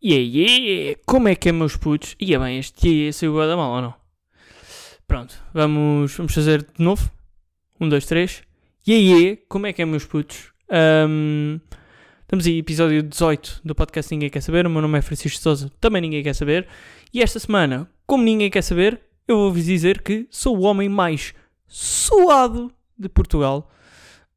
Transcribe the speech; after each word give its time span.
E 0.00 0.14
aí, 0.14 0.96
como 1.06 1.28
é 1.28 1.34
que 1.34 1.48
é, 1.48 1.52
meus 1.52 1.76
putos? 1.76 2.14
E 2.20 2.34
é 2.34 2.38
bem, 2.38 2.58
este 2.58 2.88
iê 2.88 3.12
saiu 3.12 3.36
da 3.38 3.56
mal 3.56 3.72
ou 3.72 3.82
não? 3.82 3.94
Pronto, 5.06 5.40
vamos, 5.54 6.14
vamos 6.16 6.34
fazer 6.34 6.62
de 6.62 6.82
novo. 6.82 7.10
Um, 7.80 7.88
dois, 7.88 8.06
três. 8.06 8.42
E 8.86 8.92
aí, 8.92 9.36
como 9.48 9.66
é 9.66 9.72
que 9.72 9.80
é, 9.80 9.84
meus 9.84 10.04
putos? 10.04 10.52
Um, 11.08 11.60
estamos 12.22 12.46
aí, 12.46 12.58
episódio 12.58 13.02
18 13.02 13.60
do 13.64 13.74
podcast 13.74 14.12
Ninguém 14.12 14.30
Quer 14.30 14.40
Saber. 14.40 14.66
O 14.66 14.70
meu 14.70 14.82
nome 14.82 14.98
é 14.98 15.02
Francisco 15.02 15.40
Souza, 15.40 15.70
também 15.80 16.02
ninguém 16.02 16.22
quer 16.22 16.34
saber. 16.34 16.66
E 17.12 17.22
esta 17.22 17.38
semana, 17.38 17.88
como 18.06 18.24
ninguém 18.24 18.50
quer 18.50 18.62
saber, 18.62 19.00
eu 19.26 19.36
vou-vos 19.36 19.64
dizer 19.64 20.02
que 20.02 20.26
sou 20.30 20.58
o 20.58 20.62
homem 20.62 20.88
mais 20.88 21.34
suado 21.66 22.72
de 22.98 23.08
Portugal. 23.08 23.70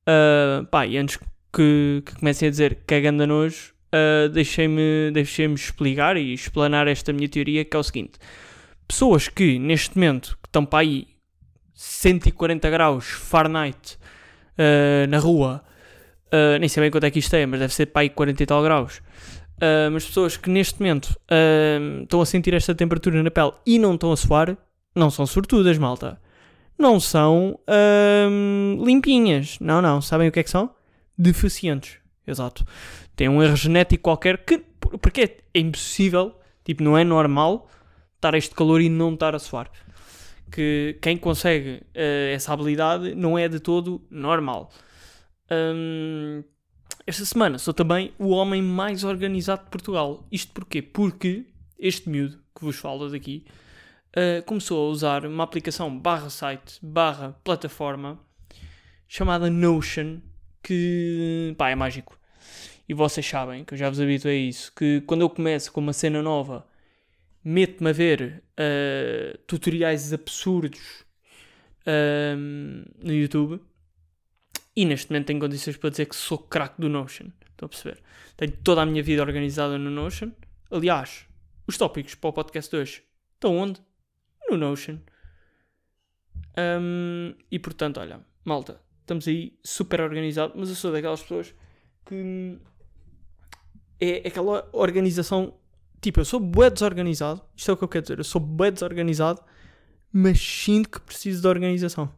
Uh, 0.02 0.66
pá, 0.68 0.86
e 0.86 0.98
antes 0.98 1.18
que, 1.54 2.04
que 2.06 2.16
comecem 2.16 2.48
a 2.48 2.52
dizer 2.52 2.80
cagando 2.88 3.24
a 3.24 3.28
nojo, 3.28 3.74
uh, 3.94 4.30
deixem-me 4.30 5.12
deixem 5.12 5.54
explicar 5.54 6.18
e 6.18 6.34
explanar 6.34 6.88
esta 6.88 7.14
minha 7.14 7.28
teoria, 7.28 7.66
que 7.66 7.76
é 7.76 7.80
o 7.80 7.84
seguinte. 7.84 8.14
Pessoas 8.88 9.28
que, 9.28 9.60
neste 9.60 9.96
momento, 9.98 10.38
que 10.42 10.48
estão 10.48 10.66
para 10.66 10.80
aí 10.80 11.08
140 11.76 12.70
graus 12.70 13.06
Fahrenheit 13.06 13.98
uh, 14.58 15.08
na 15.08 15.18
rua, 15.18 15.64
uh, 16.26 16.60
nem 16.60 16.68
sei 16.68 16.82
bem 16.82 16.92
quanto 16.92 17.06
é 17.06 17.12
que 17.12 17.20
isto 17.20 17.34
é, 17.36 17.46
mas 17.46 17.60
deve 17.60 17.74
ser 17.74 17.86
para 17.88 18.02
aí 18.02 18.10
40 18.10 18.44
e 18.44 18.46
tal 18.46 18.62
graus. 18.62 18.98
Uh, 19.58 19.92
mas 19.92 20.06
pessoas 20.06 20.38
que 20.38 20.50
neste 20.50 20.80
momento 20.80 21.16
estão 22.04 22.22
a 22.22 22.26
sentir 22.26 22.54
esta 22.54 22.74
temperatura 22.74 23.22
na 23.22 23.32
pele 23.32 23.52
e 23.66 23.78
não 23.78 23.94
estão 23.94 24.12
a 24.12 24.18
suar, 24.18 24.58
não 24.96 25.10
são 25.10 25.26
sortudas, 25.26 25.78
malta. 25.78 26.20
Não 26.78 26.98
são 26.98 27.60
limpinhas. 28.82 29.60
Não, 29.60 29.82
não. 29.82 30.02
Sabem 30.02 30.30
o 30.30 30.32
que 30.32 30.40
é 30.40 30.44
que 30.44 30.50
são? 30.50 30.74
Deficientes. 31.18 31.98
Exato 32.30 32.66
tem 33.20 33.28
um 33.28 33.44
erro 33.44 33.58
genético 33.58 34.04
qualquer 34.04 34.46
que. 34.46 34.60
Porque 35.02 35.22
é, 35.22 35.38
é 35.54 35.60
impossível, 35.60 36.40
tipo, 36.64 36.82
não 36.82 36.98
é 36.98 37.04
normal 37.04 37.70
estar 38.16 38.34
este 38.34 38.56
calor 38.56 38.80
e 38.80 38.88
não 38.88 39.14
estar 39.14 39.36
a 39.36 39.40
suar. 39.40 39.70
Que 40.50 40.98
quem 41.02 41.18
consegue 41.18 41.82
uh, 41.84 42.34
essa 42.34 42.54
habilidade 42.54 43.14
não 43.16 43.38
é 43.38 43.50
de 43.50 43.60
todo 43.60 44.02
normal. 44.10 44.72
Um, 45.52 46.42
esta 47.06 47.26
semana 47.26 47.58
sou 47.58 47.74
também 47.74 48.14
o 48.18 48.30
homem 48.30 48.62
mais 48.62 49.04
organizado 49.04 49.66
de 49.66 49.70
Portugal. 49.70 50.26
Isto 50.32 50.54
porquê? 50.54 50.82
Porque 50.82 51.46
este 51.78 52.10
miúdo 52.10 52.40
que 52.56 52.64
vos 52.64 52.78
falo 52.78 53.10
daqui 53.10 53.46
uh, 54.16 54.42
começou 54.46 54.88
a 54.88 54.90
usar 54.90 55.26
uma 55.26 55.44
aplicação 55.44 56.00
barra 56.00 56.30
site 56.30 56.80
barra 56.82 57.38
plataforma 57.44 58.18
chamada 59.10 59.50
Notion 59.50 60.22
que 60.64 61.54
pá, 61.58 61.70
é 61.70 61.76
mágico. 61.76 62.19
E 62.90 62.94
vocês 62.96 63.24
sabem, 63.24 63.64
que 63.64 63.76
eu 63.76 63.78
já 63.78 63.88
vos 63.88 64.02
habituei 64.02 64.48
a 64.48 64.50
isso, 64.50 64.74
que 64.76 65.02
quando 65.02 65.22
eu 65.22 65.30
começo 65.30 65.72
com 65.72 65.80
uma 65.80 65.94
cena 65.94 66.24
nova, 66.24 66.68
meto-me 67.44 67.92
a 67.92 67.94
ver 67.94 68.44
uh, 68.60 69.38
tutoriais 69.46 70.12
absurdos 70.12 71.06
uh, 71.82 72.36
no 72.98 73.14
YouTube. 73.14 73.62
E 74.76 74.86
neste 74.86 75.12
momento 75.12 75.28
tenho 75.28 75.40
condições 75.40 75.78
para 75.78 75.92
dizer 75.92 76.08
que 76.08 76.16
sou 76.16 76.40
craque 76.40 76.82
do 76.82 76.90
Notion. 76.90 77.28
Estão 77.52 77.68
a 77.68 77.70
perceber? 77.70 78.02
Tenho 78.36 78.54
toda 78.64 78.82
a 78.82 78.86
minha 78.88 79.04
vida 79.04 79.22
organizada 79.22 79.78
no 79.78 79.92
Notion. 79.92 80.32
Aliás, 80.72 81.28
os 81.68 81.78
tópicos 81.78 82.16
para 82.16 82.30
o 82.32 82.34
podcast 82.34 82.72
de 82.72 82.82
hoje 82.82 83.04
estão 83.36 83.56
onde? 83.56 83.80
No 84.50 84.58
Notion. 84.58 84.98
Um, 86.58 87.36
e 87.52 87.60
portanto, 87.60 88.00
olha, 88.00 88.20
malta, 88.44 88.82
estamos 89.02 89.28
aí 89.28 89.60
super 89.64 90.02
organizados, 90.02 90.56
mas 90.58 90.70
eu 90.70 90.76
sou 90.76 90.92
daquelas 90.92 91.22
pessoas 91.22 91.54
que 92.04 92.58
é 94.00 94.28
aquela 94.28 94.68
organização. 94.72 95.54
Tipo, 96.02 96.22
eu 96.22 96.26
sou 96.26 96.40
bué 96.40 96.70
desorganizado. 96.70 97.42
Isto 97.56 97.72
é 97.72 97.74
o 97.74 97.78
que 97.78 97.84
eu 97.84 97.88
quero 97.88 98.04
dizer. 98.04 98.18
Eu 98.20 98.24
sou 98.24 98.40
bué 98.40 98.72
desorganizado, 98.72 99.42
mas 100.12 100.40
sinto 100.40 100.90
que 100.90 101.00
preciso 101.02 101.42
de 101.42 101.48
organização. 101.48 102.14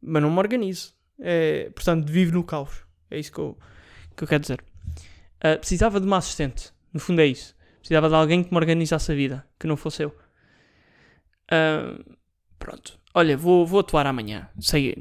Mas 0.00 0.22
não 0.22 0.30
me 0.30 0.38
organizo. 0.38 0.94
É, 1.20 1.70
portanto, 1.74 2.10
vivo 2.10 2.32
no 2.32 2.42
caos. 2.42 2.84
É 3.10 3.18
isso 3.18 3.30
que 3.30 3.38
eu, 3.38 3.58
que 4.16 4.24
eu 4.24 4.28
quero 4.28 4.40
dizer. 4.40 4.64
Uh, 5.38 5.58
precisava 5.58 6.00
de 6.00 6.06
uma 6.06 6.16
assistente. 6.16 6.72
No 6.92 7.00
fundo 7.00 7.20
é 7.20 7.26
isso. 7.26 7.54
Precisava 7.80 8.08
de 8.08 8.14
alguém 8.14 8.42
que 8.42 8.50
me 8.50 8.56
organizasse 8.56 9.12
a 9.12 9.14
vida. 9.14 9.46
Que 9.58 9.66
não 9.66 9.76
fosse 9.76 10.02
eu. 10.02 10.16
Uh, 11.52 12.16
pronto. 12.58 12.98
Olha, 13.12 13.36
vou, 13.36 13.66
vou 13.66 13.80
atuar 13.80 14.06
amanhã. 14.06 14.48
Sei, 14.58 14.96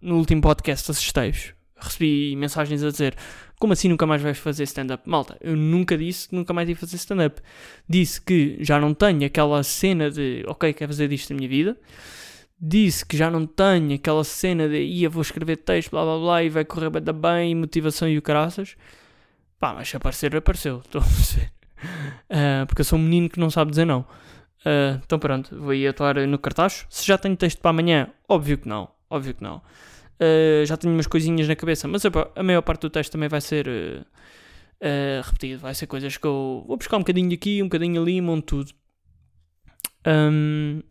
no 0.00 0.16
último 0.16 0.40
podcast 0.40 0.90
assistei-vos 0.90 1.54
recebi 1.84 2.34
mensagens 2.36 2.82
a 2.82 2.90
dizer 2.90 3.16
como 3.58 3.72
assim 3.72 3.88
nunca 3.88 4.06
mais 4.06 4.20
vais 4.20 4.38
fazer 4.38 4.64
stand-up? 4.64 5.08
Malta, 5.08 5.36
eu 5.40 5.56
nunca 5.56 5.96
disse 5.96 6.28
que 6.28 6.34
nunca 6.34 6.52
mais 6.52 6.68
ia 6.68 6.76
fazer 6.76 6.96
stand-up. 6.96 7.40
Disse 7.88 8.20
que 8.20 8.58
já 8.60 8.78
não 8.78 8.92
tenho 8.92 9.24
aquela 9.24 9.62
cena 9.62 10.10
de 10.10 10.44
ok, 10.46 10.72
quero 10.72 10.92
fazer 10.92 11.08
disto 11.08 11.30
na 11.30 11.36
minha 11.36 11.48
vida. 11.48 11.76
Disse 12.60 13.04
que 13.04 13.16
já 13.16 13.30
não 13.30 13.46
tenho 13.46 13.94
aquela 13.94 14.24
cena 14.24 14.68
de 14.68 14.78
ia, 14.82 15.08
vou 15.08 15.22
escrever 15.22 15.56
texto, 15.58 15.90
blá 15.90 16.04
blá 16.04 16.18
blá, 16.18 16.42
e 16.42 16.48
vai 16.48 16.64
correr 16.64 16.90
bem, 16.90 17.54
motivação 17.54 18.08
e 18.08 18.16
o 18.18 18.22
caraças. 18.22 18.76
Pá, 19.58 19.72
mas 19.74 19.88
se 19.88 19.96
aparecer, 19.96 20.34
apareceu. 20.36 20.78
Estou 20.84 21.00
a 21.00 21.04
dizer. 21.04 21.52
Uh, 22.30 22.66
porque 22.66 22.80
eu 22.80 22.84
sou 22.84 22.98
um 22.98 23.02
menino 23.02 23.28
que 23.28 23.38
não 23.38 23.50
sabe 23.50 23.70
dizer 23.70 23.84
não. 23.84 24.00
Uh, 24.60 25.00
então 25.04 25.18
pronto, 25.18 25.54
vou 25.58 25.74
ir 25.74 25.86
atuar 25.86 26.26
no 26.26 26.38
cartaz. 26.38 26.86
Se 26.88 27.06
já 27.06 27.18
tenho 27.18 27.36
texto 27.36 27.60
para 27.60 27.70
amanhã, 27.70 28.08
óbvio 28.28 28.58
que 28.58 28.68
não. 28.68 28.88
Óbvio 29.10 29.34
que 29.34 29.42
não. 29.42 29.62
Uh, 30.20 30.64
já 30.64 30.76
tenho 30.76 30.94
umas 30.94 31.06
coisinhas 31.06 31.48
na 31.48 31.56
cabeça, 31.56 31.88
mas 31.88 32.04
a, 32.04 32.10
a 32.36 32.42
maior 32.42 32.62
parte 32.62 32.82
do 32.82 32.90
texto 32.90 33.12
também 33.12 33.28
vai 33.28 33.40
ser 33.40 33.66
uh, 33.66 34.00
uh, 34.80 35.22
repetido. 35.24 35.60
Vai 35.60 35.74
ser 35.74 35.86
coisas 35.86 36.16
que 36.16 36.26
eu 36.26 36.64
vou 36.66 36.76
buscar 36.76 36.96
um 36.96 37.00
bocadinho 37.00 37.32
aqui, 37.32 37.62
um 37.62 37.66
bocadinho 37.66 38.00
ali, 38.00 38.20
monto 38.20 38.64
tudo. 38.64 38.72
Um, 40.06 40.82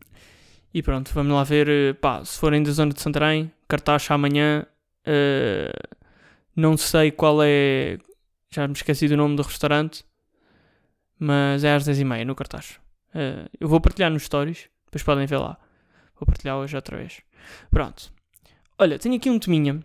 e 0.72 0.82
pronto, 0.82 1.10
vamos 1.14 1.32
lá 1.32 1.44
ver. 1.44 1.94
Pá, 1.96 2.24
se 2.24 2.38
forem 2.38 2.62
da 2.62 2.70
zona 2.72 2.92
de 2.92 3.00
Santarém, 3.00 3.50
cartaz 3.68 4.10
amanhã. 4.10 4.66
não 6.54 6.76
sei 6.76 7.10
qual 7.10 7.38
é. 7.42 7.98
Já 8.50 8.68
me 8.68 8.74
esqueci 8.74 9.08
do 9.08 9.16
nome 9.16 9.36
do 9.36 9.42
restaurante, 9.42 10.04
mas 11.18 11.64
é 11.64 11.74
às 11.74 11.84
10h30 11.84 12.24
no 12.24 12.34
cartaz. 12.34 12.78
eu 13.58 13.68
vou 13.68 13.80
partilhar 13.80 14.10
nos 14.10 14.24
stories, 14.24 14.68
depois 14.84 15.02
podem 15.02 15.26
ver 15.26 15.38
lá. 15.38 15.58
Vou 16.16 16.26
partilhar 16.26 16.56
hoje 16.56 16.76
outra 16.76 16.96
vez. 16.96 17.20
Pronto. 17.70 18.12
Olha, 18.76 18.98
tenho 18.98 19.14
aqui 19.14 19.30
um 19.30 19.38
teminha 19.38 19.80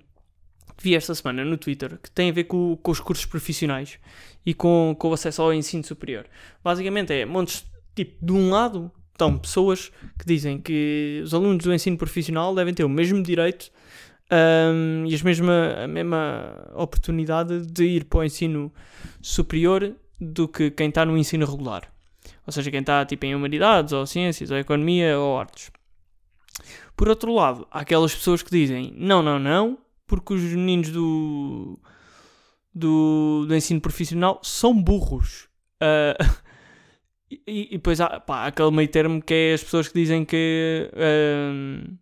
que 0.75 0.83
vi 0.83 0.95
esta 0.95 1.13
semana 1.13 1.45
no 1.45 1.57
Twitter 1.57 2.00
que 2.01 2.09
tem 2.09 2.29
a 2.29 2.33
ver 2.33 2.45
com, 2.45 2.75
com 2.81 2.91
os 2.91 3.00
cursos 3.00 3.25
profissionais 3.25 4.00
e 4.44 4.53
com, 4.53 4.95
com 4.97 5.09
o 5.09 5.13
acesso 5.13 5.41
ao 5.41 5.53
ensino 5.53 5.83
superior. 5.83 6.25
Basicamente 6.63 7.13
é 7.13 7.25
montes, 7.25 7.66
tipo, 7.95 8.25
de 8.25 8.31
um 8.31 8.49
lado 8.49 8.91
estão 9.11 9.38
pessoas 9.38 9.91
que 10.17 10.25
dizem 10.25 10.59
que 10.59 11.22
os 11.23 11.33
alunos 11.33 11.63
do 11.63 11.73
ensino 11.73 11.97
profissional 11.97 12.55
devem 12.55 12.73
ter 12.73 12.83
o 12.83 12.89
mesmo 12.89 13.22
direito 13.22 13.69
um, 14.31 15.05
e 15.05 15.13
as 15.13 15.22
mesma, 15.22 15.75
a 15.83 15.88
mesma 15.88 16.72
oportunidade 16.73 17.66
de 17.67 17.83
ir 17.83 18.05
para 18.05 18.19
o 18.19 18.23
ensino 18.23 18.73
superior 19.22 19.94
do 20.19 20.47
que 20.47 20.72
quem 20.72 20.89
está 20.89 21.05
no 21.05 21.17
ensino 21.17 21.45
regular. 21.45 21.91
Ou 22.47 22.51
seja, 22.51 22.72
quem 22.72 22.79
está 22.79 23.05
tipo, 23.05 23.25
em 23.25 23.35
humanidades, 23.35 23.94
ou 23.94 24.05
ciências, 24.07 24.49
ou 24.49 24.57
economia, 24.57 25.19
ou 25.19 25.38
artes. 25.38 25.72
Por 26.96 27.07
outro 27.07 27.34
lado, 27.34 27.68
há 27.72 27.80
aquelas 27.80 28.13
pessoas 28.13 28.41
que 28.41 28.52
dizem 28.52 28.94
não, 28.96 29.22
não, 29.22 29.40
não, 29.40 29.78
porque 30.06 30.34
os 30.34 30.41
meninos 30.41 30.90
do, 30.90 31.80
do, 32.74 33.46
do 33.47 33.56
ensino 33.56 33.80
profissional 33.80 34.40
são 34.44 34.74
burros. 34.74 35.47
Uh, 35.81 36.40
e, 37.31 37.69
e, 37.72 37.78
depois 37.78 38.02
há, 38.02 38.19
pá, 38.19 38.47
aquele 38.47 38.72
meio 38.72 38.90
termo 38.90 39.22
que 39.22 39.34
é 39.34 39.53
as 39.53 39.63
pessoas 39.63 39.88
que 39.88 39.94
dizem 39.94 40.25
que, 40.25 40.91
uh, 40.94 41.97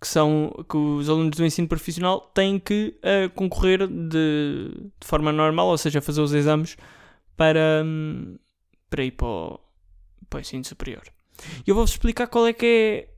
que, 0.00 0.06
são, 0.06 0.52
que 0.68 0.76
os 0.76 1.08
alunos 1.08 1.36
do 1.36 1.44
ensino 1.44 1.68
profissional 1.68 2.20
têm 2.34 2.58
que 2.58 2.98
uh, 2.98 3.30
concorrer 3.30 3.86
de, 3.86 4.72
de 5.00 5.06
forma 5.06 5.32
normal, 5.32 5.68
ou 5.68 5.78
seja, 5.78 6.00
fazer 6.00 6.20
os 6.20 6.32
exames 6.32 6.76
para, 7.36 7.82
um, 7.84 8.36
para 8.90 9.04
ir 9.04 9.12
para 9.12 9.26
o, 9.26 9.60
para 10.28 10.38
o 10.38 10.40
ensino 10.40 10.64
superior. 10.64 11.02
E 11.66 11.70
eu 11.70 11.74
vou-vos 11.74 11.92
explicar 11.92 12.26
qual 12.26 12.46
é 12.46 12.52
que 12.52 12.66
é 12.66 13.09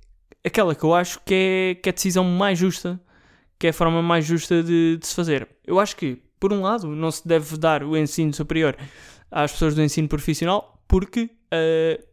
aquela 0.44 0.74
que 0.74 0.84
eu 0.84 0.94
acho 0.94 1.20
que 1.24 1.34
é, 1.34 1.74
que 1.74 1.88
é 1.88 1.90
a 1.90 1.94
decisão 1.94 2.24
mais 2.24 2.58
justa, 2.58 3.00
que 3.58 3.66
é 3.66 3.70
a 3.70 3.72
forma 3.72 4.02
mais 4.02 4.24
justa 4.24 4.62
de, 4.62 4.96
de 4.96 5.06
se 5.06 5.14
fazer. 5.14 5.48
Eu 5.64 5.78
acho 5.78 5.96
que, 5.96 6.22
por 6.40 6.52
um 6.52 6.62
lado, 6.62 6.88
não 6.88 7.10
se 7.10 7.26
deve 7.26 7.56
dar 7.56 7.82
o 7.84 7.96
ensino 7.96 8.32
superior 8.32 8.76
às 9.30 9.52
pessoas 9.52 9.74
do 9.74 9.82
ensino 9.82 10.08
profissional, 10.08 10.82
porque 10.88 11.30
a 11.50 12.00
uh, 12.00 12.04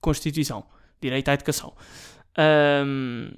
Constituição, 0.00 0.64
direito 1.00 1.28
à 1.28 1.34
educação. 1.34 1.74
Um, 2.38 3.30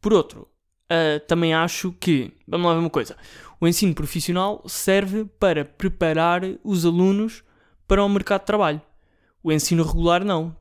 por 0.00 0.12
outro, 0.12 0.48
uh, 0.90 1.20
também 1.26 1.54
acho 1.54 1.92
que, 1.92 2.32
vamos 2.46 2.66
lá 2.66 2.74
ver 2.74 2.80
uma 2.80 2.90
coisa, 2.90 3.16
o 3.60 3.68
ensino 3.68 3.94
profissional 3.94 4.62
serve 4.66 5.24
para 5.24 5.64
preparar 5.64 6.42
os 6.64 6.84
alunos 6.84 7.44
para 7.86 8.04
o 8.04 8.08
mercado 8.08 8.40
de 8.40 8.46
trabalho. 8.46 8.82
O 9.42 9.52
ensino 9.52 9.84
regular 9.84 10.24
não. 10.24 10.56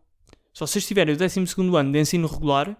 Se 0.53 0.59
vocês 0.59 0.86
tiverem 0.86 1.15
o 1.15 1.18
12 1.18 1.39
ano 1.77 1.92
de 1.92 2.00
ensino 2.00 2.27
regular, 2.27 2.77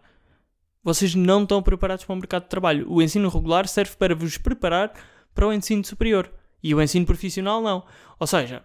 vocês 0.84 1.16
não 1.16 1.44
estão 1.44 1.62
preparados 1.62 2.04
para 2.06 2.14
o 2.14 2.18
mercado 2.18 2.44
de 2.44 2.50
trabalho. 2.50 2.92
O 2.92 3.02
ensino 3.02 3.30
regular 3.30 3.68
serve 3.68 3.96
para 3.96 4.16
vos 4.16 4.38
preparar 4.38 4.92
para 5.34 5.48
o 5.48 5.54
ensino 5.54 5.84
superior. 5.84 6.32
E 6.64 6.76
o 6.76 6.82
ensino 6.82 7.06
profissional 7.06 7.62
não. 7.62 7.84
Ou 8.20 8.28
seja, 8.28 8.64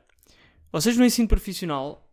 vocês 0.72 0.96
no 0.96 1.04
ensino 1.04 1.28
profissional, 1.28 2.10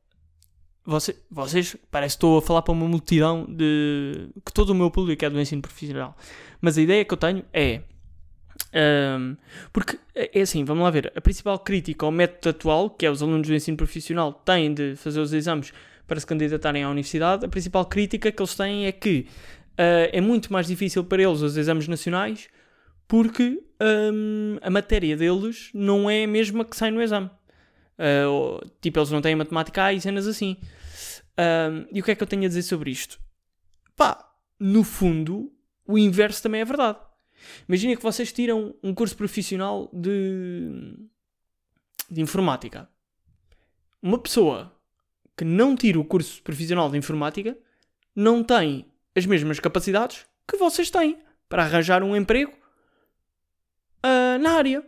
você, 0.85 1.15
vocês, 1.29 1.75
parece 1.89 2.15
que 2.15 2.17
estou 2.17 2.37
a 2.37 2.41
falar 2.41 2.61
para 2.61 2.73
uma 2.73 2.87
multidão 2.87 3.45
de. 3.49 4.29
que 4.45 4.53
todo 4.53 4.69
o 4.69 4.75
meu 4.75 4.91
público 4.91 5.23
é 5.25 5.29
do 5.29 5.39
ensino 5.39 5.61
profissional. 5.61 6.15
Mas 6.61 6.77
a 6.77 6.81
ideia 6.81 7.03
que 7.03 7.13
eu 7.13 7.17
tenho 7.17 7.43
é. 7.53 7.81
Um, 8.75 9.35
porque 9.71 9.99
é 10.13 10.41
assim, 10.41 10.63
vamos 10.63 10.83
lá 10.83 10.89
ver. 10.89 11.11
A 11.15 11.21
principal 11.21 11.57
crítica 11.59 12.05
ao 12.05 12.11
método 12.11 12.49
atual, 12.49 12.89
que 12.89 13.05
é 13.05 13.11
os 13.11 13.21
alunos 13.21 13.47
do 13.47 13.53
ensino 13.53 13.77
profissional 13.77 14.33
têm 14.33 14.73
de 14.73 14.95
fazer 14.95 15.19
os 15.19 15.33
exames 15.33 15.73
para 16.13 16.19
se 16.19 16.27
candidatarem 16.27 16.83
à 16.83 16.89
universidade, 16.89 17.43
a 17.43 17.49
principal 17.49 17.83
crítica 17.85 18.31
que 18.31 18.39
eles 18.39 18.53
têm 18.53 18.85
é 18.85 18.91
que 18.91 19.25
uh, 19.71 20.09
é 20.11 20.21
muito 20.21 20.53
mais 20.53 20.67
difícil 20.67 21.03
para 21.03 21.23
eles 21.23 21.41
os 21.41 21.57
exames 21.57 21.87
nacionais 21.87 22.49
porque 23.07 23.63
um, 23.81 24.59
a 24.61 24.69
matéria 24.69 25.17
deles 25.17 25.71
não 25.73 26.07
é 26.07 26.25
a 26.25 26.27
mesma 26.27 26.63
que 26.63 26.77
sai 26.77 26.91
no 26.91 27.01
exame. 27.01 27.31
Uh, 27.97 28.63
tipo, 28.79 28.99
eles 28.99 29.09
não 29.09 29.21
têm 29.21 29.35
matemática 29.35 29.85
A 29.85 29.93
e 29.93 29.99
cenas 29.99 30.27
assim. 30.27 30.57
Um, 31.35 31.87
e 31.91 31.99
o 31.99 32.03
que 32.03 32.11
é 32.11 32.15
que 32.15 32.21
eu 32.21 32.27
tenho 32.27 32.45
a 32.45 32.47
dizer 32.47 32.61
sobre 32.61 32.91
isto? 32.91 33.19
Pá, 33.95 34.23
no 34.59 34.83
fundo, 34.83 35.51
o 35.83 35.97
inverso 35.97 36.43
também 36.43 36.61
é 36.61 36.65
verdade. 36.65 36.99
Imagina 37.67 37.95
que 37.95 38.03
vocês 38.03 38.31
tiram 38.31 38.75
um 38.83 38.93
curso 38.93 39.17
profissional 39.17 39.89
de, 39.91 40.95
de 42.09 42.21
informática. 42.21 42.87
Uma 43.99 44.19
pessoa 44.19 44.71
que 45.37 45.43
não 45.43 45.75
tira 45.75 45.99
o 45.99 46.05
curso 46.05 46.41
profissional 46.43 46.89
de 46.89 46.97
informática 46.97 47.57
não 48.15 48.43
tem 48.43 48.85
as 49.15 49.25
mesmas 49.25 49.59
capacidades 49.59 50.25
que 50.47 50.57
vocês 50.57 50.89
têm 50.89 51.17
para 51.49 51.63
arranjar 51.63 52.03
um 52.03 52.15
emprego 52.15 52.51
uh, 54.03 54.39
na 54.39 54.51
área. 54.51 54.85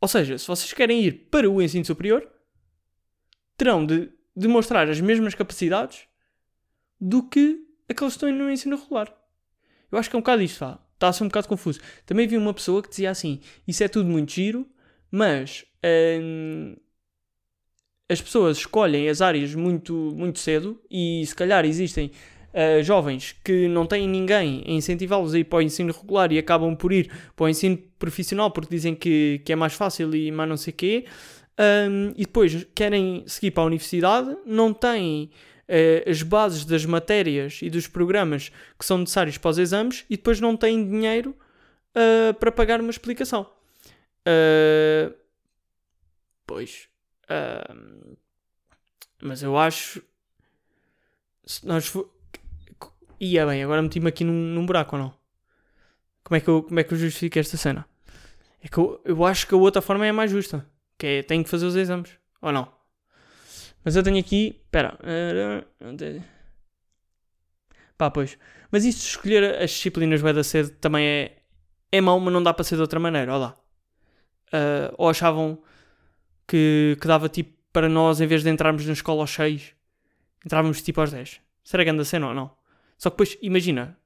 Ou 0.00 0.08
seja, 0.08 0.36
se 0.38 0.46
vocês 0.46 0.72
querem 0.72 1.02
ir 1.02 1.28
para 1.30 1.48
o 1.48 1.60
ensino 1.60 1.84
superior, 1.84 2.28
terão 3.56 3.84
de 3.84 4.10
demonstrar 4.34 4.88
as 4.88 5.00
mesmas 5.00 5.34
capacidades 5.34 6.06
do 7.00 7.22
que 7.22 7.66
aqueles 7.88 8.14
que 8.16 8.24
estão 8.24 8.32
no 8.32 8.50
ensino 8.50 8.76
regular. 8.76 9.12
Eu 9.90 9.98
acho 9.98 10.10
que 10.10 10.16
é 10.16 10.18
um 10.18 10.22
bocado 10.22 10.42
isto. 10.42 10.64
Está 10.94 11.08
a 11.08 11.12
ser 11.12 11.24
um 11.24 11.28
bocado 11.28 11.48
confuso. 11.48 11.80
Também 12.04 12.26
vi 12.26 12.36
uma 12.36 12.54
pessoa 12.54 12.82
que 12.82 12.88
dizia 12.88 13.10
assim: 13.10 13.40
Isso 13.66 13.82
é 13.84 13.88
tudo 13.88 14.08
muito 14.08 14.32
giro, 14.32 14.66
mas 15.10 15.64
hum, 16.20 16.76
as 18.08 18.20
pessoas 18.20 18.58
escolhem 18.58 19.08
as 19.08 19.20
áreas 19.20 19.54
muito, 19.54 19.94
muito 20.14 20.38
cedo 20.38 20.80
e 20.90 21.24
se 21.26 21.34
calhar 21.34 21.64
existem 21.64 22.10
uh, 22.54 22.82
jovens 22.82 23.34
que 23.44 23.68
não 23.68 23.86
têm 23.86 24.08
ninguém 24.08 24.62
a 24.66 24.70
incentivá-los 24.70 25.34
a 25.34 25.38
ir 25.38 25.44
para 25.44 25.58
o 25.58 25.62
ensino 25.62 25.92
regular 25.92 26.30
e 26.32 26.38
acabam 26.38 26.76
por 26.76 26.92
ir 26.92 27.10
para 27.34 27.44
o 27.44 27.48
ensino 27.48 27.76
profissional 27.98 28.50
porque 28.50 28.74
dizem 28.74 28.94
que, 28.94 29.40
que 29.44 29.52
é 29.52 29.56
mais 29.56 29.74
fácil 29.74 30.14
e 30.14 30.30
mais 30.30 30.48
não 30.48 30.56
sei 30.56 30.72
quê, 30.72 31.04
um, 31.58 32.12
e 32.16 32.24
depois 32.24 32.66
querem 32.74 33.24
seguir 33.26 33.50
para 33.50 33.62
a 33.62 33.66
universidade, 33.66 34.36
não 34.46 34.72
têm 34.72 35.30
uh, 35.68 36.10
as 36.10 36.22
bases 36.22 36.64
das 36.64 36.84
matérias 36.84 37.60
e 37.62 37.70
dos 37.70 37.88
programas 37.88 38.50
que 38.78 38.84
são 38.84 38.98
necessários 38.98 39.38
para 39.38 39.50
os 39.50 39.58
exames 39.58 40.04
e 40.08 40.16
depois 40.16 40.40
não 40.40 40.56
têm 40.56 40.88
dinheiro 40.88 41.34
uh, 41.96 42.34
para 42.34 42.52
pagar 42.52 42.80
uma 42.80 42.90
explicação. 42.90 43.48
Uh, 47.28 48.16
mas 49.22 49.42
eu 49.42 49.56
acho. 49.56 50.02
Se 51.44 51.66
nós 51.66 51.92
e 53.18 53.38
é 53.38 53.46
bem, 53.46 53.62
agora 53.62 53.82
meti-me 53.82 54.08
aqui 54.08 54.24
num, 54.24 54.32
num, 54.32 54.66
buraco 54.66 54.96
ou 54.96 55.02
não? 55.02 55.14
Como 56.22 56.36
é, 56.36 56.40
que 56.40 56.48
eu, 56.48 56.62
como 56.62 56.78
é 56.78 56.84
que 56.84 56.92
eu 56.92 56.98
justifico 56.98 57.38
esta 57.38 57.56
cena? 57.56 57.86
É 58.62 58.68
que 58.68 58.78
eu, 58.78 59.00
eu 59.04 59.24
acho 59.24 59.46
que 59.46 59.54
a 59.54 59.56
outra 59.56 59.80
forma 59.80 60.04
é 60.04 60.10
a 60.10 60.12
mais 60.12 60.30
justa. 60.30 60.66
Que 60.98 61.06
é, 61.06 61.22
tenho 61.22 61.44
que 61.44 61.50
fazer 61.50 61.66
os 61.66 61.76
exames. 61.76 62.10
Ou 62.42 62.52
não? 62.52 62.70
Mas 63.84 63.96
eu 63.96 64.02
tenho 64.02 64.18
aqui. 64.18 64.60
Espera. 64.64 64.98
Pá, 67.96 68.10
pois. 68.10 68.36
Mas 68.70 68.84
isto 68.84 69.00
de 69.00 69.06
escolher 69.06 69.62
as 69.62 69.70
disciplinas 69.70 70.20
vai 70.20 70.32
da 70.32 70.44
cedo 70.44 70.70
também 70.78 71.06
é, 71.06 71.42
é 71.92 72.00
mau, 72.00 72.18
mas 72.20 72.32
não 72.32 72.42
dá 72.42 72.52
para 72.52 72.64
ser 72.64 72.74
de 72.74 72.82
outra 72.82 73.00
maneira. 73.00 73.32
Olha 73.32 73.38
lá. 73.38 73.56
Uh, 74.48 74.94
ou 74.98 75.08
achavam 75.08 75.62
que, 76.46 76.96
que 77.00 77.06
dava 77.06 77.28
tipo 77.28 77.56
para 77.72 77.88
nós, 77.88 78.20
em 78.20 78.26
vez 78.26 78.42
de 78.42 78.50
entrarmos 78.50 78.86
na 78.86 78.92
escola 78.92 79.22
aos 79.22 79.30
6, 79.30 79.74
entrávamos 80.44 80.80
tipo 80.82 81.00
aos 81.00 81.10
10. 81.10 81.40
Será 81.62 81.84
que 81.84 81.90
anda 81.90 82.04
cena 82.04 82.28
ou 82.28 82.34
não? 82.34 82.50
Só 82.96 83.10
que 83.10 83.14
depois, 83.14 83.38
imagina, 83.42 83.98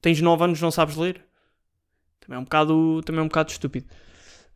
tens 0.00 0.20
9 0.20 0.44
anos 0.44 0.60
não 0.60 0.70
sabes 0.70 0.96
ler. 0.96 1.24
Também 2.20 2.36
é 2.36 2.40
um 2.40 2.44
bocado, 2.44 3.02
também 3.02 3.20
é 3.20 3.22
um 3.22 3.28
bocado 3.28 3.50
estúpido. 3.50 3.86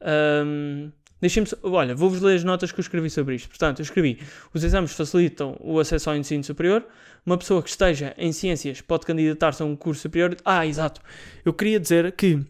Um, 0.01 0.91
Deixem-me. 1.21 1.49
Olha, 1.65 1.95
vou-vos 1.95 2.21
ler 2.21 2.37
as 2.37 2.45
notas 2.45 2.71
que 2.71 2.79
eu 2.79 2.83
escrevi 2.83 3.11
sobre 3.11 3.35
isto. 3.35 3.49
Portanto, 3.49 3.81
eu 3.81 3.83
escrevi: 3.83 4.21
os 4.55 4.63
exames 4.63 4.93
facilitam 4.93 5.57
o 5.61 5.81
acesso 5.81 6.11
ao 6.11 6.17
ensino 6.17 6.45
superior. 6.45 6.87
Uma 7.27 7.37
pessoa 7.37 7.63
que 7.63 7.69
esteja 7.69 8.15
em 8.17 8.33
ciências 8.33 8.81
pode 8.81 9.05
candidatar-se 9.05 9.63
a 9.63 9.67
um 9.67 9.75
curso 9.75 10.03
superior. 10.03 10.37
Ah, 10.45 10.65
exato. 10.67 11.01
Eu 11.45 11.53
queria 11.53 11.81
dizer 11.81 12.13
que 12.13 12.41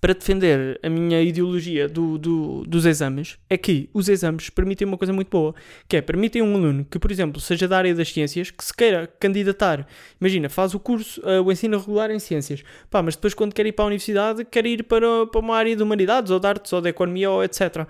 para 0.00 0.14
defender 0.14 0.78
a 0.82 0.88
minha 0.88 1.22
ideologia 1.22 1.88
do, 1.88 2.18
do, 2.18 2.64
dos 2.64 2.84
exames 2.84 3.38
é 3.48 3.56
que 3.56 3.88
os 3.92 4.08
exames 4.08 4.50
permitem 4.50 4.86
uma 4.86 4.98
coisa 4.98 5.12
muito 5.12 5.28
boa, 5.28 5.54
que 5.88 5.96
é 5.96 6.02
permitem 6.02 6.42
um 6.42 6.54
aluno 6.54 6.84
que, 6.84 6.98
por 6.98 7.10
exemplo, 7.10 7.40
seja 7.40 7.66
da 7.66 7.78
área 7.78 7.94
das 7.94 8.12
ciências, 8.12 8.50
que 8.50 8.64
se 8.64 8.74
queira 8.74 9.06
candidatar, 9.18 9.86
imagina, 10.20 10.48
faz 10.48 10.74
o 10.74 10.80
curso, 10.80 11.20
uh, 11.22 11.42
o 11.42 11.50
ensino 11.50 11.78
regular 11.78 12.10
em 12.10 12.18
ciências, 12.18 12.62
pá, 12.90 13.02
mas 13.02 13.16
depois 13.16 13.34
quando 13.34 13.54
quer 13.54 13.66
ir 13.66 13.72
para 13.72 13.84
a 13.84 13.88
universidade, 13.88 14.44
quer 14.44 14.66
ir 14.66 14.84
para, 14.84 15.26
para 15.26 15.40
uma 15.40 15.56
área 15.56 15.74
de 15.74 15.82
humanidades, 15.82 16.30
ou 16.30 16.38
de 16.38 16.46
artes, 16.46 16.72
ou 16.72 16.80
de 16.80 16.88
economia, 16.88 17.30
ou 17.30 17.42
etc. 17.42 17.86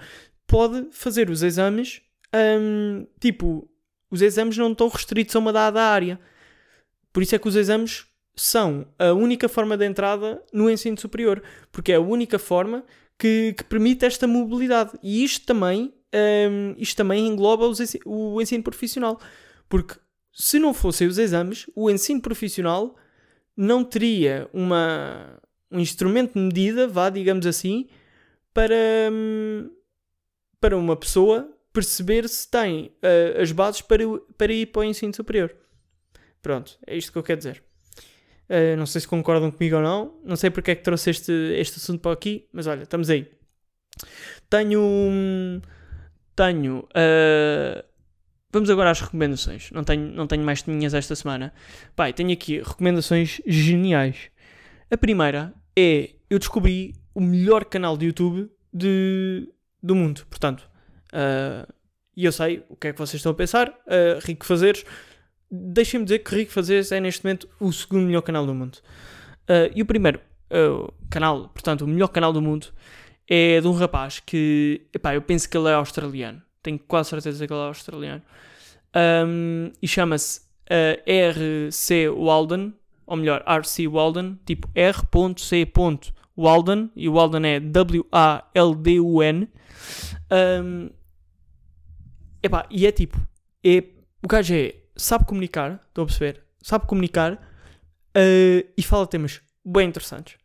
Pode 0.47 0.89
fazer 0.93 1.29
os 1.29 1.43
exames, 1.43 2.03
um, 2.35 3.07
tipo, 3.21 3.69
os 4.11 4.23
exames 4.23 4.57
não 4.57 4.73
estão 4.73 4.89
restritos 4.89 5.35
a 5.35 5.39
uma 5.39 5.53
dada 5.53 5.83
área. 5.83 6.19
Por 7.13 7.23
isso 7.23 7.35
é 7.35 7.39
que 7.39 7.49
os 7.49 7.57
exames 7.57 8.07
são 8.37 8.87
a 8.99 9.13
única 9.13 9.49
forma 9.49 9.77
de 9.77 9.87
entrada 9.87 10.43
no 10.53 10.71
ensino 10.71 10.99
superior, 11.01 11.43
porque 11.73 11.93
é 11.93 11.97
a 11.97 12.01
única 12.01 12.39
forma 12.39 12.85
que, 13.19 13.55
que 13.57 13.65
permite 13.65 14.05
esta 14.05 14.27
mobilidade. 14.27 14.93
E 15.03 15.25
isto 15.25 15.47
também, 15.47 15.93
um, 16.51 16.75
isto 16.77 16.97
também 16.97 17.27
engloba 17.27 17.67
o 18.05 18.41
ensino 18.43 18.63
profissional, 18.63 19.19
porque 19.69 19.95
se 20.33 20.59
não 20.59 20.75
fossem 20.75 21.09
os 21.09 21.17
exames, 21.17 21.67
o 21.75 21.91
ensino 21.91 22.21
profissional 22.21 22.95
não 23.57 23.83
teria 23.83 24.51
uma, 24.53 25.41
um 25.71 25.81
instrumento 25.81 26.35
de 26.35 26.41
medida, 26.41 26.87
vá, 26.87 27.09
digamos 27.09 27.47
assim, 27.47 27.89
para, 28.53 28.75
um, 29.11 29.71
para 30.61 30.77
uma 30.77 30.95
pessoa 30.95 31.51
perceber 31.73 32.29
se 32.29 32.51
tem 32.51 32.93
uh, 33.03 33.41
as 33.41 33.51
bases 33.51 33.81
para, 33.81 34.03
para 34.37 34.53
ir 34.53 34.67
para 34.67 34.81
o 34.81 34.85
ensino 34.85 35.15
superior. 35.15 35.57
Pronto, 36.43 36.79
é 36.87 36.97
isto 36.97 37.11
que 37.11 37.19
eu 37.19 37.23
quero 37.23 37.39
dizer. 37.39 37.63
Uh, 38.49 38.77
não 38.77 38.87
sei 38.87 39.01
se 39.01 39.09
concordam 39.09 39.51
comigo 39.51 39.77
ou 39.77 39.83
não. 39.83 40.15
Não 40.25 40.37
sei 40.37 40.51
porque 40.51 40.71
é 40.71 40.75
que 40.75 40.83
trouxe 40.83 41.11
este, 41.11 41.33
este 41.33 41.79
assunto 41.79 42.01
para 42.01 42.13
aqui, 42.13 42.49
mas 42.53 42.67
olha, 42.67 42.83
estamos 42.83 43.11
aí. 43.11 43.31
Tenho. 44.49 45.61
Tenho. 46.35 46.79
Uh, 46.81 47.83
vamos 48.53 48.71
agora 48.71 48.91
às 48.91 49.01
recomendações. 49.01 49.71
Não 49.73 49.83
tenho, 49.83 50.13
não 50.13 50.27
tenho 50.27 50.45
mais 50.45 50.63
minhas 50.65 50.95
esta 50.95 51.15
semana. 51.15 51.53
Pai, 51.95 52.13
tenho 52.13 52.33
aqui 52.33 52.61
recomendações 52.61 53.41
geniais. 53.47 54.31
A 54.91 54.97
primeira 54.97 55.53
é. 55.77 56.11
Eu 56.29 56.41
descobri 56.41 56.93
o 57.15 57.21
melhor 57.21 57.65
canal 57.65 57.97
de 57.97 58.07
YouTube 58.07 58.51
de, 58.73 59.49
do 59.81 59.95
mundo. 59.95 60.27
Portanto, 60.29 60.69
uh, 61.13 61.73
e 62.17 62.25
eu 62.25 62.33
sei 62.33 62.65
o 62.69 62.77
que 62.77 62.89
é 62.89 62.93
que 62.93 62.99
vocês 62.99 63.21
estão 63.21 63.33
a 63.33 63.35
pensar. 63.35 63.69
Uh, 63.69 64.19
Rico 64.25 64.45
Fazeres 64.45 64.85
deixem-me 65.51 66.05
dizer 66.05 66.21
que 66.21 66.35
Rico 66.35 66.53
Fazeres 66.53 66.93
é 66.93 67.01
neste 67.01 67.25
momento 67.25 67.49
o 67.61 67.73
segundo 67.73 68.07
melhor 68.07 68.23
canal 68.23 68.47
do 68.47 68.55
mundo. 68.55 68.79
Uh, 69.49 69.71
e 69.75 69.83
o 69.83 69.87
primeiro 69.87 70.21
uh, 70.51 70.93
canal, 71.09 71.49
portanto, 71.49 71.83
o 71.83 71.89
melhor 71.89 72.09
canal 72.09 72.33
do 72.33 72.43
mundo, 72.43 72.69
é 73.29 73.61
de 73.61 73.67
um 73.67 73.73
rapaz 73.73 74.21
que, 74.21 74.87
epá, 74.93 75.15
eu 75.15 75.23
penso 75.23 75.49
que 75.49 75.57
ele 75.57 75.69
é 75.69 75.75
australiano. 75.75 76.43
Tenho 76.63 76.79
quase 76.79 77.11
certeza 77.11 77.47
que 77.47 77.53
ele 77.53 77.61
é 77.61 77.65
australiano. 77.65 78.23
Um, 79.27 79.73
e 79.81 79.89
chama-se 79.89 80.41
uh, 80.41 81.03
R.C. 81.07 82.09
Walden, 82.09 82.75
ou 83.07 83.17
melhor, 83.17 83.43
R.C. 83.47 83.87
Walden, 83.87 84.39
tipo 84.45 84.69
R.C. 84.75 85.73
Walden, 86.37 86.91
e 86.95 87.09
o 87.09 87.13
Walden 87.13 87.47
é 87.47 87.61
W-A-L-D-U-N. 87.61 89.49
Um, 90.63 90.91
epá, 92.43 92.67
e 92.71 92.87
é 92.87 92.93
tipo, 92.93 93.21
é, 93.65 93.85
o 94.23 94.29
gajo 94.29 94.55
é 94.55 94.75
sabe 94.97 95.27
comunicar, 95.27 95.81
estão 95.89 96.05
a 96.05 96.07
perceber? 96.07 96.43
Sabe 96.63 96.87
comunicar 96.87 97.35
uh, 97.35 98.69
e 98.77 98.83
fala 98.83 99.07
temas 99.07 99.41
bem 99.65 99.89
interessantes. 99.89 100.37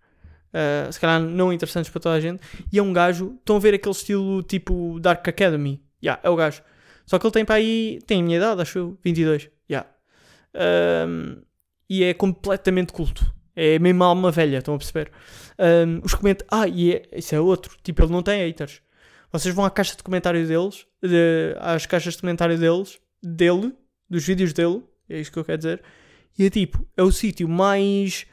Uh, 0.51 0.91
se 0.91 0.99
calhar 0.99 1.21
não 1.21 1.53
interessantes 1.53 1.89
para 1.89 2.01
toda 2.01 2.15
a 2.15 2.19
gente. 2.19 2.41
E 2.71 2.77
é 2.77 2.83
um 2.83 2.91
gajo, 2.91 3.35
estão 3.39 3.55
a 3.55 3.59
ver 3.59 3.73
aquele 3.73 3.95
estilo 3.95 4.43
tipo 4.43 4.99
Dark 4.99 5.27
Academy. 5.27 5.81
Yeah, 6.03 6.21
é 6.23 6.29
o 6.29 6.35
gajo. 6.35 6.61
Só 7.05 7.17
que 7.17 7.25
ele 7.25 7.33
tem 7.33 7.45
para 7.45 7.55
aí, 7.55 7.99
tem 8.05 8.21
a 8.21 8.23
minha 8.23 8.37
idade, 8.37 8.61
acho 8.61 8.77
eu, 8.77 8.97
22. 9.03 9.49
Yeah. 9.69 9.89
Um, 11.07 11.41
e 11.89 12.03
é 12.03 12.13
completamente 12.13 12.93
culto. 12.93 13.33
É 13.55 13.77
mesmo 13.79 14.03
alma 14.03 14.31
velha, 14.31 14.57
estão 14.57 14.75
a 14.75 14.77
perceber? 14.77 15.11
Um, 15.59 16.01
os 16.03 16.13
comentários. 16.13 16.47
Ah, 16.51 16.67
e 16.67 16.95
é, 16.95 17.03
isso 17.17 17.35
é 17.35 17.39
outro. 17.39 17.77
Tipo, 17.83 18.03
ele 18.03 18.11
não 18.11 18.23
tem 18.23 18.45
haters. 18.45 18.81
vocês 19.31 19.53
vão 19.53 19.65
à 19.65 19.69
caixa 19.69 19.95
de 19.95 20.03
comentário 20.03 20.45
deles, 20.47 20.85
de, 21.01 21.55
às 21.59 21.85
caixas 21.85 22.15
de 22.15 22.21
comentário 22.21 22.57
deles, 22.57 22.99
dele, 23.21 23.73
dos 24.11 24.25
vídeos 24.25 24.51
dele, 24.51 24.83
é 25.09 25.19
isso 25.19 25.31
que 25.31 25.39
eu 25.39 25.45
quero 25.45 25.57
dizer, 25.57 25.81
e 26.37 26.45
é 26.45 26.49
tipo, 26.49 26.85
é 26.97 27.01
o 27.01 27.11
sítio 27.11 27.47
mais 27.47 28.25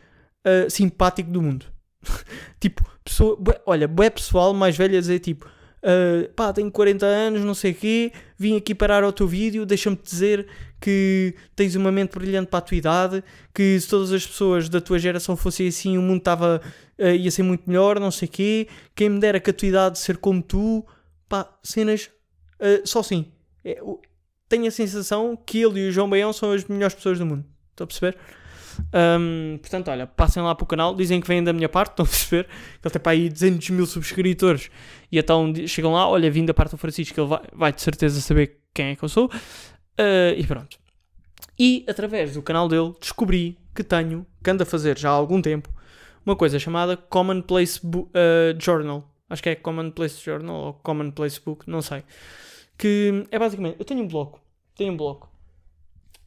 uh, 0.44 0.68
simpático 0.68 1.30
do 1.30 1.40
mundo. 1.40 1.66
tipo, 2.60 2.84
pessoa, 3.04 3.36
bué, 3.36 3.60
olha, 3.64 3.86
bué 3.86 4.10
pessoal 4.10 4.52
mais 4.52 4.76
velho 4.76 4.96
a 4.96 5.00
dizer 5.00 5.20
tipo, 5.20 5.46
uh, 5.46 6.32
pá, 6.34 6.52
tenho 6.52 6.70
40 6.70 7.06
anos, 7.06 7.44
não 7.44 7.54
sei 7.54 7.72
o 7.72 7.74
quê, 7.74 8.12
vim 8.36 8.56
aqui 8.56 8.74
parar 8.74 9.04
ao 9.04 9.12
teu 9.12 9.28
vídeo, 9.28 9.64
deixa-me 9.64 9.96
dizer 9.96 10.48
que 10.80 11.34
tens 11.54 11.74
uma 11.76 11.92
mente 11.92 12.18
brilhante 12.18 12.50
para 12.50 12.58
a 12.58 12.62
tua 12.62 12.76
idade, 12.76 13.24
que 13.54 13.78
se 13.80 13.88
todas 13.88 14.12
as 14.12 14.26
pessoas 14.26 14.68
da 14.68 14.80
tua 14.80 14.98
geração 14.98 15.36
fossem 15.36 15.68
assim, 15.68 15.96
o 15.96 16.02
mundo 16.02 16.18
estava, 16.18 16.60
uh, 16.98 17.04
ia 17.04 17.30
ser 17.30 17.44
muito 17.44 17.68
melhor, 17.68 18.00
não 18.00 18.10
sei 18.10 18.26
o 18.26 18.30
quê, 18.30 18.68
quem 18.96 19.08
me 19.10 19.20
dera 19.20 19.38
que 19.38 19.50
a 19.50 19.52
tua 19.52 19.68
idade 19.68 19.98
ser 19.98 20.16
como 20.16 20.42
tu, 20.42 20.84
pá, 21.28 21.48
cenas, 21.62 22.10
uh, 22.60 22.84
só 22.84 23.00
assim. 23.00 23.26
É, 23.64 23.80
tenho 24.48 24.66
a 24.66 24.70
sensação 24.70 25.36
que 25.36 25.62
ele 25.62 25.80
e 25.80 25.88
o 25.88 25.92
João 25.92 26.08
Baião 26.08 26.32
são 26.32 26.52
as 26.52 26.64
melhores 26.64 26.94
pessoas 26.94 27.18
do 27.18 27.26
mundo. 27.26 27.44
Estão 27.70 27.84
a 27.84 27.86
perceber? 27.86 28.16
Um, 29.20 29.58
portanto, 29.58 29.90
olha, 29.90 30.06
passem 30.06 30.42
lá 30.42 30.54
para 30.54 30.64
o 30.64 30.66
canal, 30.66 30.94
dizem 30.94 31.20
que 31.20 31.26
vêm 31.26 31.42
da 31.42 31.52
minha 31.52 31.68
parte, 31.68 31.90
estão 31.92 32.04
a 32.04 32.08
perceber? 32.08 32.48
Ele 32.82 32.90
tem 32.90 33.02
para 33.02 33.12
aí 33.12 33.28
200 33.28 33.70
mil 33.70 33.86
subscritores 33.86 34.70
e 35.10 35.18
então 35.18 35.52
chegam 35.66 35.92
lá, 35.92 36.08
olha, 36.08 36.30
vindo 36.30 36.46
da 36.46 36.54
parte 36.54 36.72
do 36.72 36.78
Francisco, 36.78 37.20
ele 37.20 37.28
vai, 37.28 37.40
vai 37.52 37.72
de 37.72 37.82
certeza 37.82 38.20
saber 38.20 38.60
quem 38.72 38.86
é 38.86 38.96
que 38.96 39.02
eu 39.02 39.08
sou. 39.08 39.26
Uh, 39.26 40.34
e 40.36 40.46
pronto. 40.46 40.78
E 41.58 41.84
através 41.88 42.34
do 42.34 42.42
canal 42.42 42.68
dele 42.68 42.94
descobri 43.00 43.58
que 43.74 43.82
tenho, 43.82 44.26
que 44.42 44.50
ando 44.50 44.62
a 44.62 44.66
fazer 44.66 44.96
já 44.96 45.10
há 45.10 45.12
algum 45.12 45.42
tempo, 45.42 45.68
uma 46.24 46.36
coisa 46.36 46.58
chamada 46.58 46.96
Commonplace 46.96 47.80
uh, 47.84 48.08
Journal. 48.58 49.08
Acho 49.28 49.42
que 49.42 49.48
é 49.50 49.54
Commonplace 49.54 50.22
Journal 50.24 50.56
ou 50.56 50.74
Commonplace 50.74 51.40
Book, 51.44 51.68
não 51.68 51.82
sei. 51.82 52.02
Que 52.78 53.26
é 53.30 53.38
basicamente, 53.38 53.76
eu 53.78 53.84
tenho 53.84 54.02
um 54.02 54.08
bloco, 54.08 54.40
tenho 54.76 54.92
um 54.92 54.96
bloco 54.96 55.28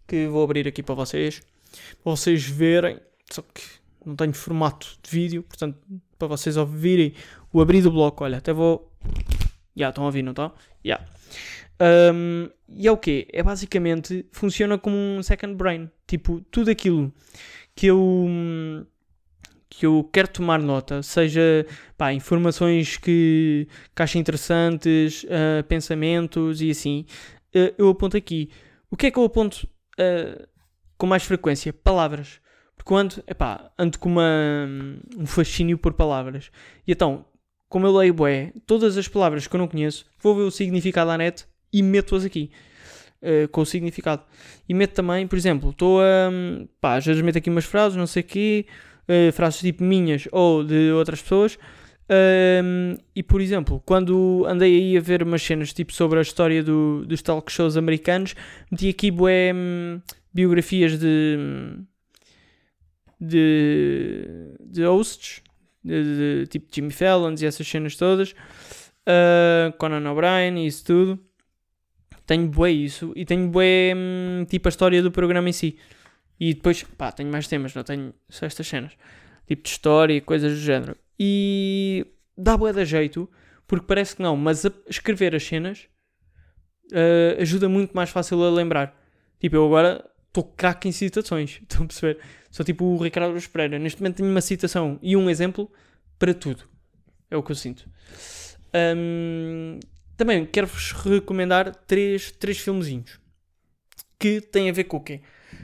que 0.05 0.27
vou 0.27 0.43
abrir 0.43 0.67
aqui 0.67 0.84
para 0.84 0.93
vocês 0.93 1.41
para 2.03 2.12
vocês 2.12 2.43
verem. 2.43 3.00
Só 3.29 3.41
que 3.41 3.62
não 4.05 4.15
tenho 4.15 4.34
formato 4.34 4.98
de 5.01 5.10
vídeo, 5.10 5.43
portanto, 5.43 5.77
para 6.17 6.27
vocês 6.27 6.58
ouvirem 6.58 7.13
o 7.53 7.62
abrir 7.62 7.81
do 7.81 7.91
bloco, 7.91 8.24
olha, 8.24 8.38
até 8.38 8.51
vou. 8.51 8.91
Já, 9.75 9.89
estão 9.89 10.03
a 10.03 10.08
ouvir, 10.08 10.22
não 10.22 10.31
estão? 10.31 10.51
Já. 10.84 11.00
Um, 12.13 12.50
e 12.70 12.88
é 12.88 12.91
o 12.91 12.98
quê? 12.98 13.27
É 13.31 13.41
basicamente, 13.41 14.25
funciona 14.31 14.77
como 14.77 14.96
um 14.96 15.24
second 15.24 15.55
brain. 15.55 15.89
Tipo, 16.05 16.41
tudo 16.51 16.70
aquilo 16.70 17.12
que 17.74 17.88
eu 17.88 18.27
que 19.74 19.86
eu 19.86 20.08
quero 20.12 20.28
tomar 20.28 20.60
nota, 20.60 21.01
seja 21.01 21.66
pá, 21.98 22.12
informações 22.13 22.98
que, 22.98 23.68
que 23.96 24.04
acho 24.04 24.18
interessantes, 24.18 25.24
uh, 25.24 25.63
pensamentos 25.68 26.62
e 26.62 26.72
assim, 26.72 27.06
uh, 27.56 27.74
eu 27.78 27.88
aponto 27.88 28.18
aqui. 28.18 28.51
O 28.90 28.98
que 28.98 29.08
é 29.08 29.12
que 29.12 29.18
eu 29.18 29.24
aponto 29.24 29.66
uh, 29.98 30.48
com 31.01 31.08
mais 31.08 31.24
frequência 31.24 31.74
palavras. 31.74 32.40
Porque 32.78 32.94
ando, 32.94 33.24
epá, 33.28 33.72
ando 33.78 33.98
com 33.98 34.08
uma, 34.10 34.68
um 35.18 35.25
fascínio 35.25 35.75
por 35.75 35.94
palavras. 35.94 36.51
E 36.88 36.92
então, 36.92 37.25
como 37.68 37.88
eu 37.88 37.96
leio 37.96 38.13
bué, 38.13 38.54
todas 38.68 38.98
as 38.98 39.08
palavras 39.08 39.48
que 39.48 39.56
eu 39.56 39.58
não 39.58 39.68
conheço, 39.68 40.06
vou 40.20 40.36
ver 40.36 40.44
o 40.44 40.51
significado 40.51 41.10
à 41.10 41.18
net 41.18 41.48
e 41.74 41.82
meto-as 41.82 42.24
aqui. 42.24 42.51
Uh, 43.20 43.48
com 43.50 43.62
o 43.62 43.66
significado. 43.66 44.24
E 44.70 44.74
meto 44.75 44.94
também, 44.94 45.25
por 45.25 45.38
exemplo, 45.38 45.72
estou 45.72 46.01
a. 46.01 46.30
pá, 46.80 46.98
às 46.98 47.06
vezes 47.06 47.22
meto 47.24 47.38
aqui 47.38 47.50
umas 47.50 47.66
frases, 47.66 47.98
não 47.98 48.08
sei 48.08 48.22
o 48.22 48.25
quê, 48.25 48.66
uh, 49.08 49.31
frases 49.31 49.62
tipo 49.62 49.84
minhas 49.84 50.27
ou 50.31 50.63
de 50.63 50.91
outras 50.91 51.22
pessoas. 51.22 51.55
Uh, 51.55 53.00
e 53.15 53.24
por 53.24 53.39
exemplo, 53.39 53.81
quando 53.86 54.46
andei 54.46 54.75
aí 54.75 54.98
a 54.98 55.01
ver 55.01 55.24
umas 55.24 55.41
cenas 55.41 55.72
tipo 55.72 55.93
sobre 55.93 56.20
a 56.20 56.22
história 56.22 56.62
do, 56.62 57.05
dos 57.05 57.22
talk 57.22 57.51
shows 57.51 57.77
americanos, 57.77 58.36
meti 58.72 58.89
aqui 58.89 59.10
bué. 59.10 59.53
Hum, 59.53 60.01
biografias 60.34 60.98
de, 60.98 61.38
de, 63.20 64.25
de 64.60 64.84
hosts, 64.84 65.41
de, 65.84 66.03
de, 66.03 66.48
tipo 66.48 66.67
Jimmy 66.74 66.91
Fallon 66.91 67.36
e 67.39 67.46
essas 67.46 67.67
cenas 67.67 67.96
todas, 67.96 68.31
uh, 68.31 69.75
Conan 69.77 70.10
O'Brien 70.12 70.63
e 70.63 70.67
isso 70.67 70.86
tudo. 70.86 71.20
Tenho 72.25 72.48
bué 72.48 72.72
isso 72.72 73.12
e 73.15 73.25
tenho 73.25 73.50
bué 73.50 73.93
hum, 73.96 74.46
tipo 74.46 74.67
a 74.67 74.70
história 74.70 75.01
do 75.01 75.12
programa 75.12 75.50
em 75.50 75.53
si. 75.53 75.77
E 76.41 76.55
depois, 76.55 76.81
pá, 76.81 77.12
tenho 77.12 77.31
mais 77.31 77.48
temas, 77.48 77.75
não 77.75 77.83
tenho 77.83 78.12
só 78.27 78.48
estas 78.48 78.65
cenas. 78.65 78.93
Tipo 79.45 79.62
de 79.62 79.69
história 79.69 80.13
e 80.15 80.21
coisas 80.21 80.53
do 80.53 80.60
género. 80.60 80.98
E 81.19 82.03
dá 82.36 82.57
bué 82.57 82.74
da 82.74 82.83
jeito, 82.83 83.29
porque 83.67 83.86
parece 83.86 84.15
que 84.15 84.24
não, 84.24 84.36
mas 84.36 84.65
escrever 84.88 85.36
as 85.36 85.43
cenas 85.43 85.88
uh, 86.91 87.39
ajuda 87.39 87.69
muito 87.69 87.95
mais 87.95 88.10
fácil 88.10 88.43
a 88.43 88.50
lembrar. 88.50 89.00
Tipo, 89.39 89.57
eu 89.57 89.67
agora 89.67 90.03
estou 90.29 90.43
craque 90.43 90.89
em 90.89 90.91
citações. 90.91 91.60
Estão 91.62 91.83
a 91.83 91.86
perceber? 91.86 92.19
Sou 92.50 92.65
tipo 92.65 92.86
o 92.86 92.98
Ricardo 92.98 93.39
Pereira. 93.50 93.77
Neste 93.77 94.01
momento 94.01 94.17
tenho 94.17 94.29
uma 94.31 94.41
citação 94.41 94.98
e 95.00 95.15
um 95.15 95.29
exemplo 95.29 95.71
para 96.17 96.33
tudo. 96.33 96.63
É 97.29 97.38
o 97.38 97.43
que 97.43 97.51
eu 97.51 97.55
sinto. 97.55 97.88
Um, 98.98 99.79
também 100.17 100.43
quero-vos 100.48 100.91
recomendar 100.91 101.75
três, 101.86 102.31
três 102.31 102.57
filmezinhos 102.57 103.19
que 104.17 104.41
têm 104.41 104.71
a 104.71 104.74
ver 104.74 104.86
com 104.86 104.98
o 104.98 105.01
quê? 105.01 105.21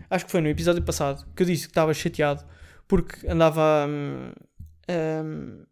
Acho 0.10 0.26
que 0.26 0.32
foi 0.32 0.42
no 0.42 0.48
episódio 0.48 0.82
passado 0.82 1.26
que 1.36 1.44
eu 1.44 1.48
disse 1.48 1.64
que 1.64 1.72
estava 1.72 1.94
chateado 1.94 2.44
porque 2.88 3.28
andava 3.28 3.86
um, 3.88 4.32
um, 4.90 5.64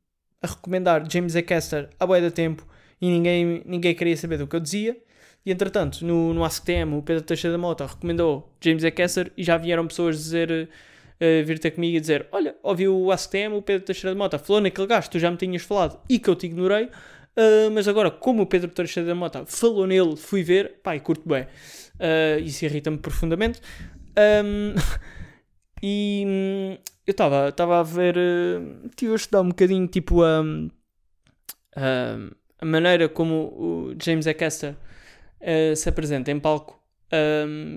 a 0.42 0.48
recomendar 0.48 1.10
James 1.10 1.36
A. 1.36 1.42
Caster 1.42 1.90
boia 2.06 2.22
da 2.22 2.32
tempo 2.32 2.68
e 3.02 3.10
ninguém, 3.10 3.64
ninguém 3.66 3.96
queria 3.96 4.16
saber 4.18 4.38
do 4.38 4.48
que 4.48 4.56
eu 4.56 4.60
dizia. 4.60 4.98
E 5.46 5.52
entretanto, 5.52 6.04
no, 6.04 6.34
no 6.34 6.44
AskTM, 6.44 6.96
o 6.98 7.04
Pedro 7.04 7.24
Teixeira 7.24 7.52
da 7.52 7.58
Mota 7.58 7.86
recomendou 7.86 8.52
James 8.60 8.84
A. 8.84 8.92
Kessler 8.92 9.32
e 9.38 9.44
já 9.44 9.58
vieram 9.58 9.86
pessoas 9.86 10.18
dizer, 10.18 10.50
uh, 10.52 11.46
vir 11.46 11.60
ter 11.60 11.72
comigo 11.72 11.96
e 11.96 12.00
dizer: 12.00 12.28
Olha, 12.32 12.56
ouviu 12.64 13.00
o 13.00 13.12
AskTM, 13.12 13.54
o 13.54 13.62
Pedro 13.62 13.86
Teixeira 13.86 14.16
da 14.16 14.18
Mota 14.18 14.40
falou 14.40 14.62
naquele 14.62 14.88
gajo, 14.88 15.10
tu 15.10 15.20
já 15.20 15.30
me 15.30 15.38
tinhas 15.38 15.62
falado 15.62 16.00
e 16.10 16.18
que 16.18 16.30
eu 16.30 16.36
te 16.36 16.48
ignorei. 16.48 16.86
Uh, 17.38 17.70
mas 17.74 17.88
agora, 17.88 18.10
como 18.10 18.44
o 18.44 18.46
Pedro 18.46 18.70
Teixeira 18.70 19.10
da 19.10 19.14
Mota 19.14 19.46
falou 19.46 19.86
nele, 19.86 20.16
fui 20.16 20.42
ver, 20.42 20.80
e 20.84 21.00
curto 21.00 21.28
bem. 21.28 21.44
Uh, 21.44 22.40
isso 22.40 22.66
irrita-me 22.66 22.98
profundamente. 22.98 23.62
Um, 24.18 24.76
e 25.82 26.24
hum, 26.26 26.78
eu 27.06 27.12
estava 27.12 27.80
a 27.80 27.84
ver, 27.84 28.16
estive 28.86 29.12
a 29.12 29.16
estudar 29.16 29.42
um 29.42 29.50
bocadinho, 29.50 29.88
tipo, 29.88 30.24
a, 30.24 30.42
a 32.60 32.66
maneira 32.66 33.08
como 33.10 33.36
o 33.36 33.96
James 34.02 34.28
A. 34.28 34.34
Kessler 34.34 34.76
uh, 35.42 35.76
se 35.76 35.88
apresenta 35.90 36.32
em 36.32 36.40
palco 36.40 36.82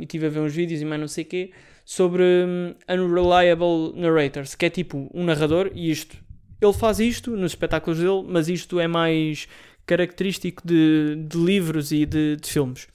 e 0.00 0.02
estive 0.02 0.26
a 0.26 0.30
ver 0.30 0.40
uns 0.40 0.54
vídeos 0.54 0.80
e 0.80 0.84
mais 0.84 1.00
não 1.00 1.08
sei 1.08 1.24
o 1.24 1.26
quê 1.26 1.52
sobre 1.88 2.22
um, 2.22 2.74
unreliable 2.86 3.98
narrators, 3.98 4.54
que 4.54 4.66
é 4.66 4.70
tipo 4.70 5.10
um 5.14 5.24
narrador 5.24 5.70
e 5.74 5.90
isto. 5.90 6.18
Ele 6.60 6.72
faz 6.74 7.00
isto 7.00 7.30
nos 7.34 7.52
espetáculos 7.52 7.98
dele, 7.98 8.24
mas 8.28 8.46
isto 8.46 8.78
é 8.78 8.86
mais 8.86 9.48
característico 9.86 10.62
de, 10.66 11.16
de 11.26 11.38
livros 11.38 11.90
e 11.90 12.04
de, 12.04 12.36
de, 12.36 12.46
filmes. 12.46 12.88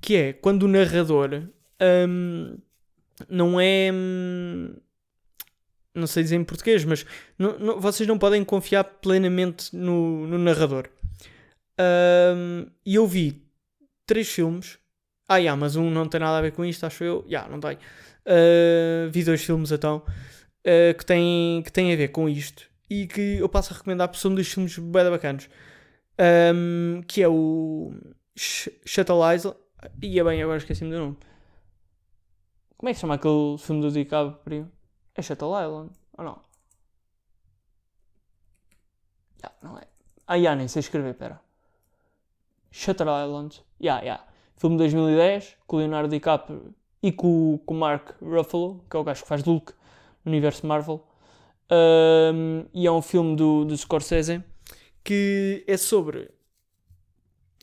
Que 0.00 0.14
é 0.14 0.32
quando 0.32 0.62
o 0.62 0.68
narrador 0.68 1.48
um, 2.08 2.56
não 3.28 3.60
é. 3.60 3.90
Hum, 3.92 4.74
não 5.94 6.06
sei 6.06 6.22
dizer 6.22 6.36
em 6.36 6.44
português, 6.44 6.84
mas 6.84 7.04
não, 7.38 7.58
não, 7.58 7.80
vocês 7.80 8.08
não 8.08 8.18
podem 8.18 8.44
confiar 8.44 8.84
plenamente 8.84 9.74
no, 9.74 10.26
no 10.26 10.38
narrador. 10.38 10.88
Um, 11.78 12.66
e 12.84 12.94
eu 12.94 13.06
vi 13.06 13.42
três 14.06 14.28
filmes. 14.28 14.78
Ah, 15.28 15.36
yeah, 15.36 15.58
mas 15.58 15.76
um 15.76 15.90
não 15.90 16.08
tem 16.08 16.20
nada 16.20 16.38
a 16.38 16.42
ver 16.42 16.52
com 16.52 16.64
isto, 16.64 16.84
acho 16.84 17.04
eu. 17.04 17.24
Yeah, 17.26 17.48
não 17.50 17.60
tem. 17.60 17.76
Uh, 18.26 19.10
vi 19.10 19.24
dois 19.24 19.42
filmes 19.42 19.72
então 19.72 20.02
uh, 20.60 20.94
que, 20.96 21.06
têm, 21.06 21.62
que 21.62 21.72
têm 21.72 21.92
a 21.92 21.96
ver 21.96 22.08
com 22.08 22.28
isto 22.28 22.68
e 22.88 23.06
que 23.06 23.38
eu 23.38 23.48
passo 23.48 23.72
a 23.72 23.76
recomendar 23.76 24.08
porque 24.08 24.20
são 24.20 24.34
dois 24.34 24.48
filmes 24.52 24.78
bem 24.78 25.10
bacanos. 25.10 25.48
Um, 26.54 27.02
que 27.06 27.22
é 27.22 27.28
o 27.28 27.94
Shuttle 28.36 29.20
Island. 29.34 29.56
Ia 30.02 30.24
bem, 30.24 30.42
agora 30.42 30.58
esqueci-me 30.58 30.90
do 30.90 30.98
nome. 30.98 31.16
Como 32.80 32.88
é 32.88 32.92
que 32.92 32.94
se 32.94 33.02
chama 33.02 33.16
aquele 33.16 33.58
filme 33.58 33.82
do 33.82 33.92
DiCaprio? 33.92 34.66
É 35.14 35.20
Shuttle 35.20 35.50
Island, 35.50 35.90
ou 36.16 36.24
não? 36.24 36.40
Yeah, 39.38 39.58
não 39.62 39.76
é. 39.76 39.82
Ah, 40.26 40.36
yeah, 40.36 40.56
nem 40.56 40.66
sei 40.66 40.80
escrever, 40.80 41.12
pera. 41.12 41.38
Shutter 42.70 43.06
Island. 43.06 43.62
Yeah, 43.78 44.02
yeah. 44.02 44.26
Filme 44.56 44.76
de 44.76 44.84
2010, 44.84 45.58
com 45.66 45.76
Leonardo 45.76 46.08
DiCaprio 46.08 46.74
e 47.02 47.12
com, 47.12 47.60
com 47.66 47.74
Mark 47.74 48.12
Ruffalo, 48.22 48.82
que 48.88 48.96
é 48.96 48.98
o 48.98 49.04
gajo 49.04 49.24
que 49.24 49.28
faz 49.28 49.44
Luke 49.44 49.74
no 50.24 50.32
universo 50.32 50.66
Marvel. 50.66 51.06
Um, 51.70 52.64
e 52.72 52.86
é 52.86 52.90
um 52.90 53.02
filme 53.02 53.36
do, 53.36 53.66
do 53.66 53.76
Scorsese 53.76 54.42
que 55.04 55.62
é 55.66 55.76
sobre. 55.76 56.30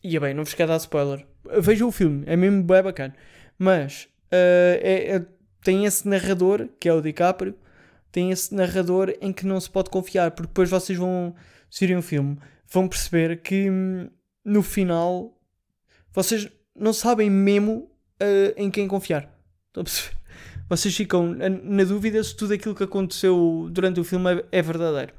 E 0.04 0.20
bem, 0.20 0.36
não 0.36 0.44
vos 0.44 0.54
quero 0.54 0.70
dar 0.70 0.78
spoiler. 0.78 1.26
Vejam 1.60 1.88
o 1.88 1.92
filme, 1.92 2.24
é 2.28 2.36
mesmo 2.36 2.62
bem 2.62 2.84
bacana. 2.84 3.16
Mas 3.58 4.08
é, 4.32 5.16
é, 5.16 5.26
tem 5.64 5.86
esse 5.86 6.08
narrador, 6.08 6.68
que 6.80 6.88
é 6.88 6.94
o 6.94 7.02
DiCaprio, 7.02 7.56
tem 8.12 8.32
esse 8.32 8.54
narrador 8.54 9.14
em 9.22 9.32
que 9.32 9.46
não 9.46 9.60
se 9.60 9.70
pode 9.70 9.90
confiar, 9.90 10.32
porque 10.32 10.48
depois 10.48 10.70
vocês 10.70 10.98
vão, 10.98 11.36
se 11.70 11.82
virem 11.82 11.98
o 11.98 12.02
filme, 12.02 12.38
vão 12.72 12.88
perceber 12.88 13.42
que 13.42 13.70
hum, 13.70 14.10
no 14.44 14.64
final, 14.64 15.38
vocês 16.12 16.50
não 16.76 16.94
sabem 16.94 17.30
mesmo 17.30 17.92
uh, 18.22 18.54
em 18.56 18.72
quem 18.72 18.88
confiar. 18.88 19.24
Estão 19.68 19.82
a 19.82 19.84
perceber? 19.84 20.18
Vocês 20.70 20.94
ficam 20.94 21.34
na, 21.34 21.48
na 21.48 21.84
dúvida 21.86 22.22
se 22.22 22.36
tudo 22.36 22.54
aquilo 22.54 22.76
que 22.76 22.84
aconteceu 22.84 23.70
durante 23.72 24.02
o 24.02 24.04
filme 24.04 24.34
é, 24.34 24.46
é 24.52 24.62
verdadeiro. 24.62 25.14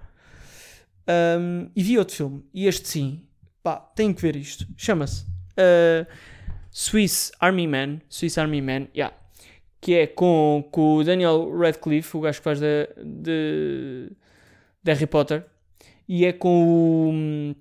Um, 1.09 1.71
e 1.75 1.83
vi 1.83 1.97
outro 1.97 2.15
filme, 2.15 2.45
e 2.53 2.67
este 2.67 2.87
sim, 2.87 3.27
pá, 3.63 3.77
tenho 3.77 4.15
que 4.15 4.21
ver 4.21 4.37
isto. 4.37 4.67
Chama-se 4.77 5.25
uh, 5.25 6.07
Swiss 6.71 7.33
Army 7.41 7.67
Man. 7.67 8.01
Swiss 8.09 8.39
Army 8.39 8.61
Man, 8.61 8.89
yeah. 8.95 9.15
Que 9.81 9.95
é 9.95 10.07
com, 10.07 10.69
com 10.71 10.97
o 10.97 11.05
Daniel 11.05 11.51
Radcliffe, 11.57 12.17
o 12.17 12.21
gajo 12.21 12.39
que 12.39 12.45
faz 12.45 12.61
de, 12.61 12.89
de, 13.05 14.13
de 14.83 14.93
Harry 14.93 15.07
Potter. 15.07 15.47
E 16.09 16.25
é 16.25 16.33
com 16.33 17.51
o, 17.51 17.55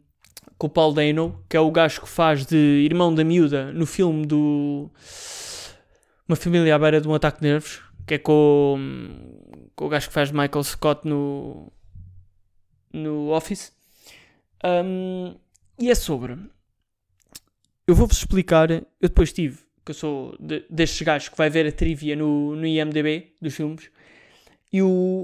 com 0.57 0.67
o 0.67 0.69
Paul 0.69 0.93
Dano, 0.93 1.43
que 1.49 1.57
é 1.57 1.59
o 1.59 1.71
gajo 1.71 2.01
que 2.01 2.09
faz 2.09 2.45
de 2.45 2.55
irmão 2.55 3.13
da 3.13 3.23
miúda 3.23 3.71
no 3.71 3.85
filme 3.85 4.25
do 4.25 4.89
Uma 6.27 6.35
Família 6.35 6.75
à 6.75 6.79
Beira 6.79 7.01
de 7.01 7.07
um 7.07 7.13
Ataque 7.13 7.41
de 7.41 7.47
Nervos. 7.47 7.81
Que 8.05 8.15
é 8.15 8.17
com, 8.17 8.79
com 9.75 9.85
o 9.85 9.89
gajo 9.89 10.07
que 10.07 10.13
faz 10.13 10.29
de 10.29 10.35
Michael 10.35 10.63
Scott 10.63 11.07
no, 11.07 11.71
no 12.93 13.29
Office. 13.31 13.73
Um, 14.63 15.35
e 15.77 15.91
é 15.91 15.95
sobre. 15.95 16.37
Eu 17.87 17.95
vou-vos 17.95 18.17
explicar. 18.17 18.69
Eu 18.69 18.83
depois 18.99 19.31
tive, 19.31 19.59
que 19.85 19.91
eu 19.91 19.95
sou 19.95 20.35
de, 20.41 20.65
destes 20.69 21.01
gajos 21.03 21.29
que 21.29 21.37
vai 21.37 21.49
ver 21.49 21.65
a 21.65 21.71
trivia 21.71 22.17
no, 22.17 22.53
no 22.53 22.65
IMDB 22.67 23.33
dos 23.41 23.55
filmes. 23.55 23.89
E 24.71 24.79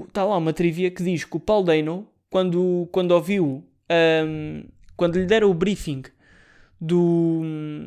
está 0.08 0.24
lá 0.24 0.38
uma 0.38 0.54
trivia 0.54 0.90
que 0.90 1.04
diz 1.04 1.24
que 1.24 1.36
o 1.36 1.40
Paul 1.40 1.62
Dano, 1.62 2.08
quando, 2.30 2.88
quando 2.90 3.10
ouviu, 3.10 3.62
um, 4.26 4.64
quando 4.96 5.18
lhe 5.18 5.26
deram 5.26 5.50
o 5.50 5.54
briefing 5.54 6.04
do, 6.80 7.42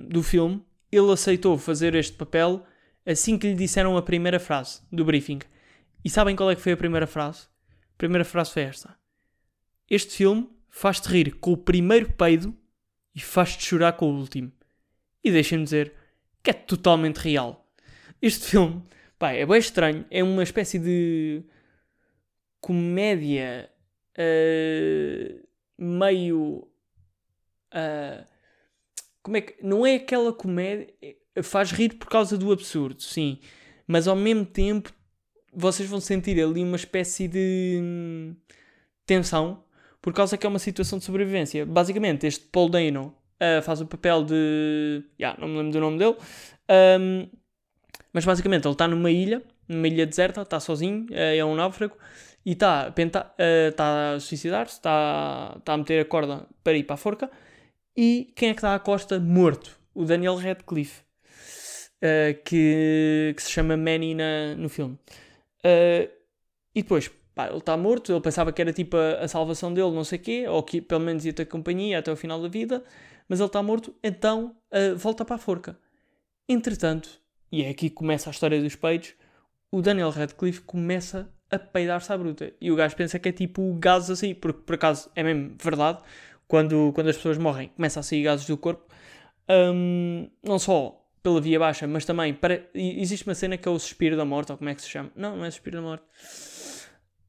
do 0.07 0.22
filme, 0.22 0.63
ele 0.91 1.12
aceitou 1.12 1.57
fazer 1.57 1.96
este 1.96 2.13
papel 2.13 2.63
assim 3.03 3.36
que 3.36 3.48
lhe 3.48 3.55
disseram 3.55 3.98
a 3.98 4.01
primeira 4.03 4.39
frase 4.39 4.81
do 4.91 5.03
briefing. 5.03 5.39
E 6.05 6.10
sabem 6.10 6.36
qual 6.36 6.51
é 6.51 6.55
que 6.55 6.62
foi 6.62 6.74
a 6.74 6.77
primeira 6.77 7.07
frase? 7.07 7.48
A 7.96 7.98
primeira 7.98 8.24
frase 8.24 8.51
foi 8.51 8.62
esta: 8.62 8.96
Este 9.89 10.17
filme 10.17 10.48
faz-te 10.69 11.10
rir 11.10 11.31
com 11.38 11.53
o 11.53 11.57
primeiro 11.57 12.13
peido 12.13 12.55
e 13.15 13.19
faz-te 13.19 13.65
chorar 13.65 13.93
com 13.93 14.12
o 14.12 14.19
último. 14.19 14.51
E 15.24 15.31
deixem-me 15.31 15.63
dizer 15.63 15.93
que 16.43 16.51
é 16.51 16.53
totalmente 16.53 17.17
real. 17.17 17.65
Este 18.21 18.45
filme, 18.45 18.83
pá, 19.19 19.31
é 19.31 19.45
bem 19.45 19.57
estranho. 19.57 20.05
É 20.09 20.24
uma 20.24 20.43
espécie 20.43 20.79
de 20.79 21.43
comédia 22.62 23.69
uh, 24.17 25.47
meio. 25.77 26.67
Uh, 27.74 28.25
como 29.21 29.38
é 29.38 29.41
que. 29.41 29.63
Não 29.63 29.86
é 29.86 29.95
aquela 29.95 30.33
comédia. 30.33 30.93
É, 31.01 31.15
faz 31.43 31.71
rir 31.71 31.95
por 31.95 32.07
causa 32.07 32.38
do 32.38 32.51
absurdo, 32.51 33.01
sim. 33.01 33.39
Mas 33.86 34.07
ao 34.07 34.15
mesmo 34.15 34.45
tempo 34.45 34.91
vocês 35.53 35.89
vão 35.89 36.00
sentir 36.00 36.41
ali 36.41 36.62
uma 36.62 36.75
espécie 36.75 37.27
de 37.27 37.79
hum, 37.81 38.36
tensão 39.05 39.63
por 40.01 40.13
causa 40.13 40.38
que 40.38 40.45
é 40.45 40.50
uma 40.50 40.59
situação 40.59 41.00
de 41.00 41.05
sobrevivência. 41.05 41.65
Basicamente, 41.65 42.27
este 42.27 42.45
Paul 42.45 42.69
Dano 42.69 43.16
uh, 43.41 43.62
faz 43.62 43.82
o 43.82 43.86
papel 43.86 44.24
de. 44.24 45.03
Yeah, 45.20 45.39
não 45.39 45.48
me 45.48 45.58
lembro 45.58 45.72
do 45.74 45.79
nome 45.79 45.98
dele. 45.98 46.15
Um, 47.00 47.27
mas 48.13 48.25
basicamente 48.25 48.65
ele 48.65 48.74
está 48.74 48.88
numa 48.88 49.12
ilha, 49.12 49.41
numa 49.67 49.88
ilha 49.88 50.06
deserta, 50.06 50.41
está 50.41 50.60
sozinho, 50.60 51.06
uh, 51.12 51.15
é 51.15 51.44
um 51.46 51.56
náufrago 51.56 51.96
e 52.48 52.53
está 52.53 52.89
uh, 52.89 53.72
tá 53.75 54.13
a 54.13 54.20
suicidar-se, 54.20 54.75
está 54.75 55.60
tá 55.65 55.74
a 55.74 55.77
meter 55.77 56.01
a 56.01 56.06
corda 56.06 56.48
para 56.63 56.77
ir 56.77 56.84
para 56.84 56.94
a 56.94 56.98
forca. 56.98 57.29
E 57.96 58.32
quem 58.36 58.50
é 58.50 58.53
que 58.53 58.60
está 58.60 58.74
à 58.74 58.79
costa? 58.79 59.20
Morto. 59.20 59.77
O 59.94 60.06
Daniel 60.06 60.36
Radcliffe, 60.36 61.01
uh, 62.01 62.41
que, 62.46 63.34
que 63.36 63.44
se 63.44 63.51
chama 63.51 63.75
Manny 63.75 64.15
na, 64.15 64.55
no 64.55 64.70
filme. 64.70 64.98
Uh, 65.59 66.07
e 66.74 66.83
depois, 66.83 67.11
pá, 67.35 67.48
ele 67.48 67.57
está 67.57 67.75
morto, 67.75 68.14
ele 68.14 68.22
pensava 68.22 68.53
que 68.53 68.61
era 68.61 68.72
tipo 68.72 68.96
a, 68.96 69.24
a, 69.24 69.27
salvação 69.27 69.74
dele, 69.74 69.92
não 69.92 70.03
sei 70.03 70.18
o 70.18 70.22
quê, 70.22 70.46
ou 70.48 70.64
que 70.64 70.79
pelo 70.79 71.01
menos 71.01 71.25
ia 71.25 71.33
ter 71.33 71.46
companhia 71.46 72.00
até 72.00 72.11
o 72.11 72.16
final 72.16 72.42
da 72.42 72.48
vida 72.48 72.81
mas 73.27 73.40
ele 73.40 73.48
está 73.48 73.61
morto, 73.61 73.94
então 74.03 74.55
uh, 74.72 74.96
volta 74.98 75.25
para 75.25 75.35
a 75.35 75.40
forca. 75.40 75.77
Entretanto, 76.48 77.09
e 77.51 77.63
é 77.63 77.70
aqui 77.70 77.90
que 77.90 77.96
começa 77.96 78.29
a 78.29 78.31
história 78.31 78.61
dos 78.61 78.75
peidos, 78.75 79.13
o 79.72 79.81
Daniel 79.81 80.09
Radcliffe 80.09 80.61
começa 80.61 81.29
a 81.50 81.57
peidar-se 81.57 82.11
à 82.11 82.18
bruta. 82.18 82.53
E 82.59 82.72
o 82.72 82.75
gajo 82.75 82.96
pensa 82.96 83.20
que 83.20 83.29
é 83.29 83.31
tipo 83.31 83.74
gases 83.79 84.09
assim, 84.09 84.33
porque 84.33 84.61
por 84.61 84.75
acaso 84.75 85.09
é 85.16 85.24
mesmo 85.24 85.55
verdade, 85.61 86.00
quando, 86.48 86.92
quando 86.94 87.09
as 87.09 87.16
pessoas 87.16 87.37
morrem, 87.37 87.70
começa 87.70 88.00
a 88.00 88.03
sair 88.03 88.24
gases 88.24 88.46
do 88.46 88.57
corpo. 88.57 88.85
Um, 89.50 90.29
não 90.44 90.59
só 90.59 91.05
pela 91.24 91.42
via 91.42 91.59
baixa, 91.59 91.87
mas 91.87 92.05
também 92.05 92.33
para... 92.33 92.66
existe 92.74 93.27
uma 93.27 93.35
cena 93.35 93.57
que 93.57 93.68
é 93.68 93.72
o 93.72 93.79
suspiro 93.79 94.16
da 94.16 94.25
morte, 94.25 94.51
ou 94.51 94.57
como 94.57 94.70
é 94.70 94.75
que 94.75 94.81
se 94.81 94.90
chama? 94.90 95.11
Não, 95.16 95.35
não 95.35 95.46
é 95.46 95.51
suspiro 95.51 95.77
da 95.77 95.81
morte. 95.81 96.03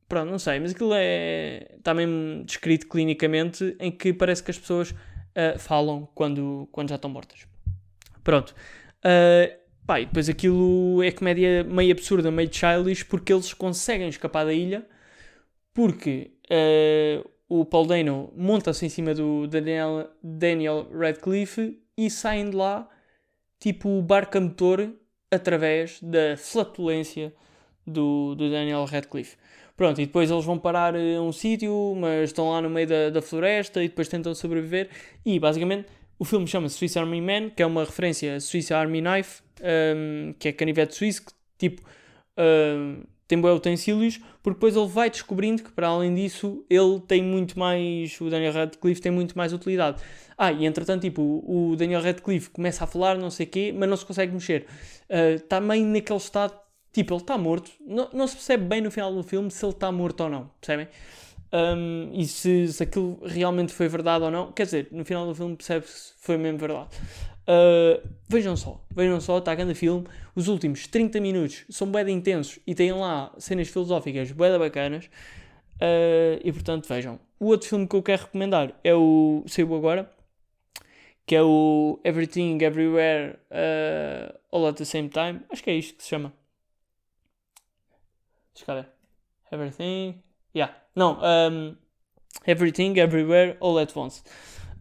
Pronto, 0.08 0.30
não 0.30 0.38
sei, 0.38 0.58
mas 0.58 0.72
aquilo 0.72 0.92
é. 0.94 1.74
está 1.76 1.92
mesmo 1.92 2.44
descrito 2.44 2.88
clinicamente 2.88 3.76
em 3.78 3.90
que 3.90 4.12
parece 4.12 4.42
que 4.42 4.50
as 4.50 4.58
pessoas 4.58 4.94
uh, 5.38 5.58
falam 5.58 6.08
quando, 6.14 6.68
quando 6.72 6.88
já 6.88 6.96
estão 6.96 7.10
mortas. 7.10 7.46
Pronto. 8.24 8.54
Uh, 8.98 9.56
pá, 9.86 10.00
e 10.00 10.06
depois 10.06 10.28
aquilo 10.28 11.02
é 11.02 11.12
comédia 11.12 11.64
meio 11.64 11.92
absurda, 11.92 12.30
meio 12.30 12.52
childish, 12.52 13.04
porque 13.04 13.32
eles 13.32 13.54
conseguem 13.54 14.08
escapar 14.08 14.44
da 14.44 14.52
ilha, 14.52 14.86
porque 15.72 16.32
uh, 16.50 17.28
o 17.48 17.64
Paul 17.64 17.86
Dano 17.86 18.32
monta-se 18.36 18.84
em 18.84 18.88
cima 18.88 19.14
do 19.14 19.46
Daniel, 19.46 20.10
Daniel 20.22 20.88
Radcliffe 20.92 21.80
e 21.96 22.10
saem 22.10 22.50
de 22.50 22.56
lá, 22.56 22.88
tipo, 23.58 24.02
barca 24.02 24.40
motor 24.40 24.92
através 25.30 26.00
da 26.02 26.36
flatulência 26.36 27.32
do, 27.86 28.34
do 28.34 28.50
Daniel 28.50 28.84
Radcliffe. 28.84 29.36
Pronto, 29.78 30.00
e 30.00 30.06
depois 30.06 30.28
eles 30.28 30.44
vão 30.44 30.58
parar 30.58 30.96
a 30.96 31.22
um 31.22 31.30
sítio, 31.30 31.94
mas 31.96 32.30
estão 32.30 32.50
lá 32.50 32.60
no 32.60 32.68
meio 32.68 32.88
da, 32.88 33.10
da 33.10 33.22
floresta 33.22 33.80
e 33.80 33.86
depois 33.86 34.08
tentam 34.08 34.34
sobreviver. 34.34 34.88
E 35.24 35.38
basicamente 35.38 35.86
o 36.18 36.24
filme 36.24 36.48
chama-se 36.48 36.74
Swiss 36.74 36.96
Army 36.96 37.20
Man, 37.20 37.50
que 37.50 37.62
é 37.62 37.66
uma 37.66 37.84
referência 37.84 38.34
a 38.34 38.40
Swiss 38.40 38.72
Army 38.72 39.00
Knife, 39.00 39.40
um, 39.62 40.34
que 40.36 40.48
é 40.48 40.52
canivete 40.52 40.96
suíço, 40.96 41.26
que 41.26 41.32
tipo 41.56 41.80
um, 42.36 43.04
tem 43.28 43.40
bons 43.40 43.58
utensílios, 43.58 44.18
porque 44.42 44.56
depois 44.56 44.74
ele 44.74 44.88
vai 44.88 45.08
descobrindo 45.08 45.62
que 45.62 45.70
para 45.70 45.86
além 45.86 46.12
disso 46.12 46.64
ele 46.68 46.98
tem 47.06 47.22
muito 47.22 47.56
mais, 47.56 48.20
o 48.20 48.28
Daniel 48.28 48.54
Radcliffe 48.54 49.00
tem 49.00 49.12
muito 49.12 49.38
mais 49.38 49.52
utilidade. 49.52 50.02
Ah, 50.36 50.50
e 50.50 50.66
entretanto, 50.66 51.02
tipo, 51.02 51.22
o 51.46 51.76
Daniel 51.76 52.02
Radcliffe 52.02 52.50
começa 52.50 52.82
a 52.82 52.86
falar, 52.88 53.16
não 53.16 53.30
sei 53.30 53.46
o 53.46 53.48
quê, 53.48 53.72
mas 53.72 53.88
não 53.88 53.96
se 53.96 54.04
consegue 54.04 54.32
mexer. 54.32 54.66
Está 55.36 55.58
uh, 55.58 55.62
meio 55.62 55.86
naquele 55.86 56.18
estado 56.18 56.54
Tipo, 56.98 57.14
ele 57.14 57.20
está 57.20 57.38
morto. 57.38 57.70
Não, 57.80 58.08
não 58.12 58.26
se 58.26 58.34
percebe 58.34 58.64
bem 58.64 58.80
no 58.80 58.90
final 58.90 59.14
do 59.14 59.22
filme 59.22 59.52
se 59.52 59.64
ele 59.64 59.72
está 59.72 59.92
morto 59.92 60.24
ou 60.24 60.28
não, 60.28 60.50
percebem? 60.60 60.88
Um, 61.52 62.10
e 62.12 62.26
se, 62.26 62.72
se 62.72 62.82
aquilo 62.82 63.20
realmente 63.24 63.72
foi 63.72 63.86
verdade 63.86 64.24
ou 64.24 64.32
não. 64.32 64.50
Quer 64.50 64.64
dizer, 64.64 64.88
no 64.90 65.04
final 65.04 65.24
do 65.24 65.32
filme 65.32 65.54
percebe-se 65.54 65.92
se 65.92 66.14
foi 66.18 66.36
mesmo 66.36 66.58
verdade. 66.58 66.88
Uh, 67.46 68.04
vejam 68.28 68.56
só, 68.56 68.84
vejam 68.90 69.20
só, 69.20 69.38
está 69.38 69.52
a 69.52 69.54
grande 69.54 69.76
filme. 69.76 70.08
Os 70.34 70.48
últimos 70.48 70.88
30 70.88 71.20
minutos 71.20 71.64
são 71.70 71.88
bem 71.88 72.10
intensos 72.10 72.58
e 72.66 72.74
têm 72.74 72.90
lá 72.90 73.32
cenas 73.38 73.68
filosóficas 73.68 74.32
bem 74.32 74.58
bacanas. 74.58 75.04
Uh, 75.76 76.42
e 76.42 76.52
portanto, 76.52 76.88
vejam. 76.88 77.20
O 77.38 77.46
outro 77.46 77.68
filme 77.68 77.86
que 77.86 77.94
eu 77.94 78.02
quero 78.02 78.22
recomendar 78.22 78.74
é 78.82 78.92
o. 78.92 79.44
Saiu 79.46 79.72
agora, 79.76 80.10
que 81.24 81.36
é 81.36 81.42
o 81.44 82.00
Everything 82.02 82.58
Everywhere 82.60 83.38
uh, 83.52 84.36
All 84.50 84.66
at 84.66 84.74
the 84.74 84.84
Same 84.84 85.08
Time. 85.08 85.42
Acho 85.48 85.62
que 85.62 85.70
é 85.70 85.74
isto 85.74 85.96
que 85.96 86.02
se 86.02 86.08
chama. 86.08 86.32
Deixa 88.66 88.88
Everything. 89.52 90.22
Yeah. 90.54 90.74
Não. 90.94 91.18
Um, 91.22 91.76
Everything, 92.46 92.98
Everywhere, 92.98 93.56
All 93.60 93.78
at 93.78 93.94
Once. 93.96 94.22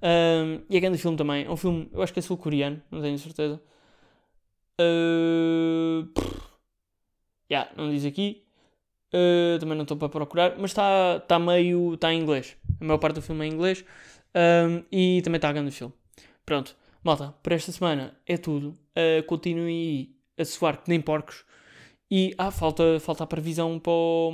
Um, 0.01 0.61
e 0.69 0.77
é 0.77 0.79
grande 0.79 0.97
filme 0.97 1.17
também. 1.17 1.45
É 1.45 1.49
um 1.49 1.57
filme, 1.57 1.89
eu 1.91 2.01
acho 2.01 2.13
que 2.13 2.19
é 2.19 2.21
sul-coreano, 2.21 2.81
não 2.91 3.01
tenho 3.01 3.17
certeza. 3.17 3.61
Uh, 4.79 6.07
yeah, 7.51 7.71
não 7.75 7.89
diz 7.89 8.05
aqui. 8.05 8.43
Uh, 9.13 9.57
também 9.59 9.75
não 9.75 9.83
estou 9.83 9.97
para 9.97 10.09
procurar, 10.09 10.57
mas 10.57 10.71
está 10.71 11.19
tá 11.21 11.39
meio. 11.39 11.93
está 11.93 12.13
em 12.13 12.21
inglês. 12.21 12.57
A 12.79 12.85
maior 12.85 12.99
parte 12.99 13.15
do 13.15 13.21
filme 13.21 13.45
é 13.45 13.49
em 13.49 13.53
inglês. 13.53 13.83
Um, 14.35 14.83
e 14.91 15.21
também 15.23 15.37
está 15.37 15.49
a 15.49 15.53
grande 15.53 15.71
filme. 15.71 15.93
Pronto, 16.45 16.75
malta, 17.03 17.33
para 17.41 17.55
esta 17.55 17.71
semana 17.71 18.15
é 18.25 18.37
tudo. 18.37 18.77
Uh, 18.95 19.23
continuem 19.25 20.15
a 20.37 20.45
suar 20.45 20.81
que 20.81 20.89
nem 20.89 21.01
porcos. 21.01 21.45
E, 22.10 22.34
ah, 22.38 22.52
falta, 22.52 23.00
falta 23.00 23.24
a 23.26 23.28
previsão 23.28 23.80
para 23.80 23.91
o, 23.91 24.32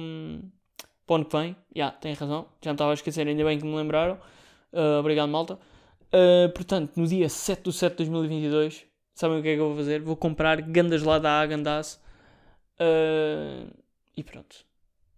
para 1.05 1.13
o 1.13 1.15
ano 1.15 1.25
que 1.25 1.37
vem. 1.37 1.51
Já, 1.53 1.57
yeah, 1.75 1.97
tem 1.97 2.13
razão. 2.13 2.47
Já 2.61 2.71
me 2.71 2.75
estava 2.75 2.91
a 2.91 2.93
esquecer, 2.93 3.27
ainda 3.27 3.43
bem 3.43 3.57
que 3.59 3.65
me 3.65 3.75
lembraram. 3.75 4.19
Uh, 4.71 4.99
obrigado, 4.99 5.29
malta. 5.29 5.59
Uh, 6.13 6.51
portanto, 6.53 6.95
no 6.95 7.07
dia 7.07 7.27
7 7.27 7.63
de 7.63 7.73
7 7.73 7.91
de 7.91 8.09
2022, 8.09 8.85
sabem 9.15 9.39
o 9.39 9.41
que 9.41 9.49
é 9.49 9.55
que 9.55 9.59
eu 9.59 9.69
vou 9.69 9.77
fazer? 9.77 10.01
Vou 10.01 10.15
comprar 10.15 10.61
gandas 10.61 11.01
lá 11.01 11.17
da 11.17 11.41
Agandas. 11.41 11.99
Uh, 12.79 13.73
e 14.15 14.23
pronto. 14.23 14.65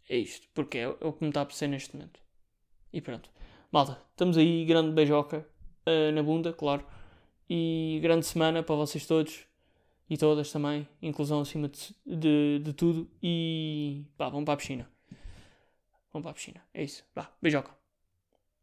É 0.10 0.18
isto. 0.18 0.48
Porque 0.54 0.78
é, 0.78 0.84
é 0.84 0.88
o 0.88 1.12
que 1.12 1.24
me 1.24 1.30
está 1.30 1.42
a 1.42 1.44
apetecer 1.44 1.68
neste 1.68 1.94
momento. 1.96 2.22
E 2.94 3.02
pronto. 3.02 3.30
Malta, 3.70 4.02
estamos 4.12 4.38
aí. 4.38 4.64
Grande 4.64 4.92
beijoca. 4.92 5.46
na 6.14 6.24
bunda, 6.24 6.54
claro. 6.54 6.86
E 7.50 8.00
grande 8.02 8.26
semana 8.26 8.64
para 8.64 8.76
vocês 8.76 9.06
todos 9.06 9.46
e 10.10 10.18
todas 10.18 10.52
também. 10.52 10.88
Inclusão 11.02 11.42
acima 11.42 11.70
de, 11.70 11.96
de, 12.06 12.60
de 12.64 12.74
tudo. 12.74 13.10
E 13.22 14.06
pá, 14.18 14.30
vamos 14.30 14.46
para 14.46 14.54
a 14.54 14.58
piscina. 14.58 14.90
Vamos 16.12 16.24
para 16.24 16.32
a 16.32 16.34
piscina. 16.34 16.62
É 16.74 16.84
isso. 16.84 17.04
Vá, 17.14 17.32
beijoca. 17.42 17.85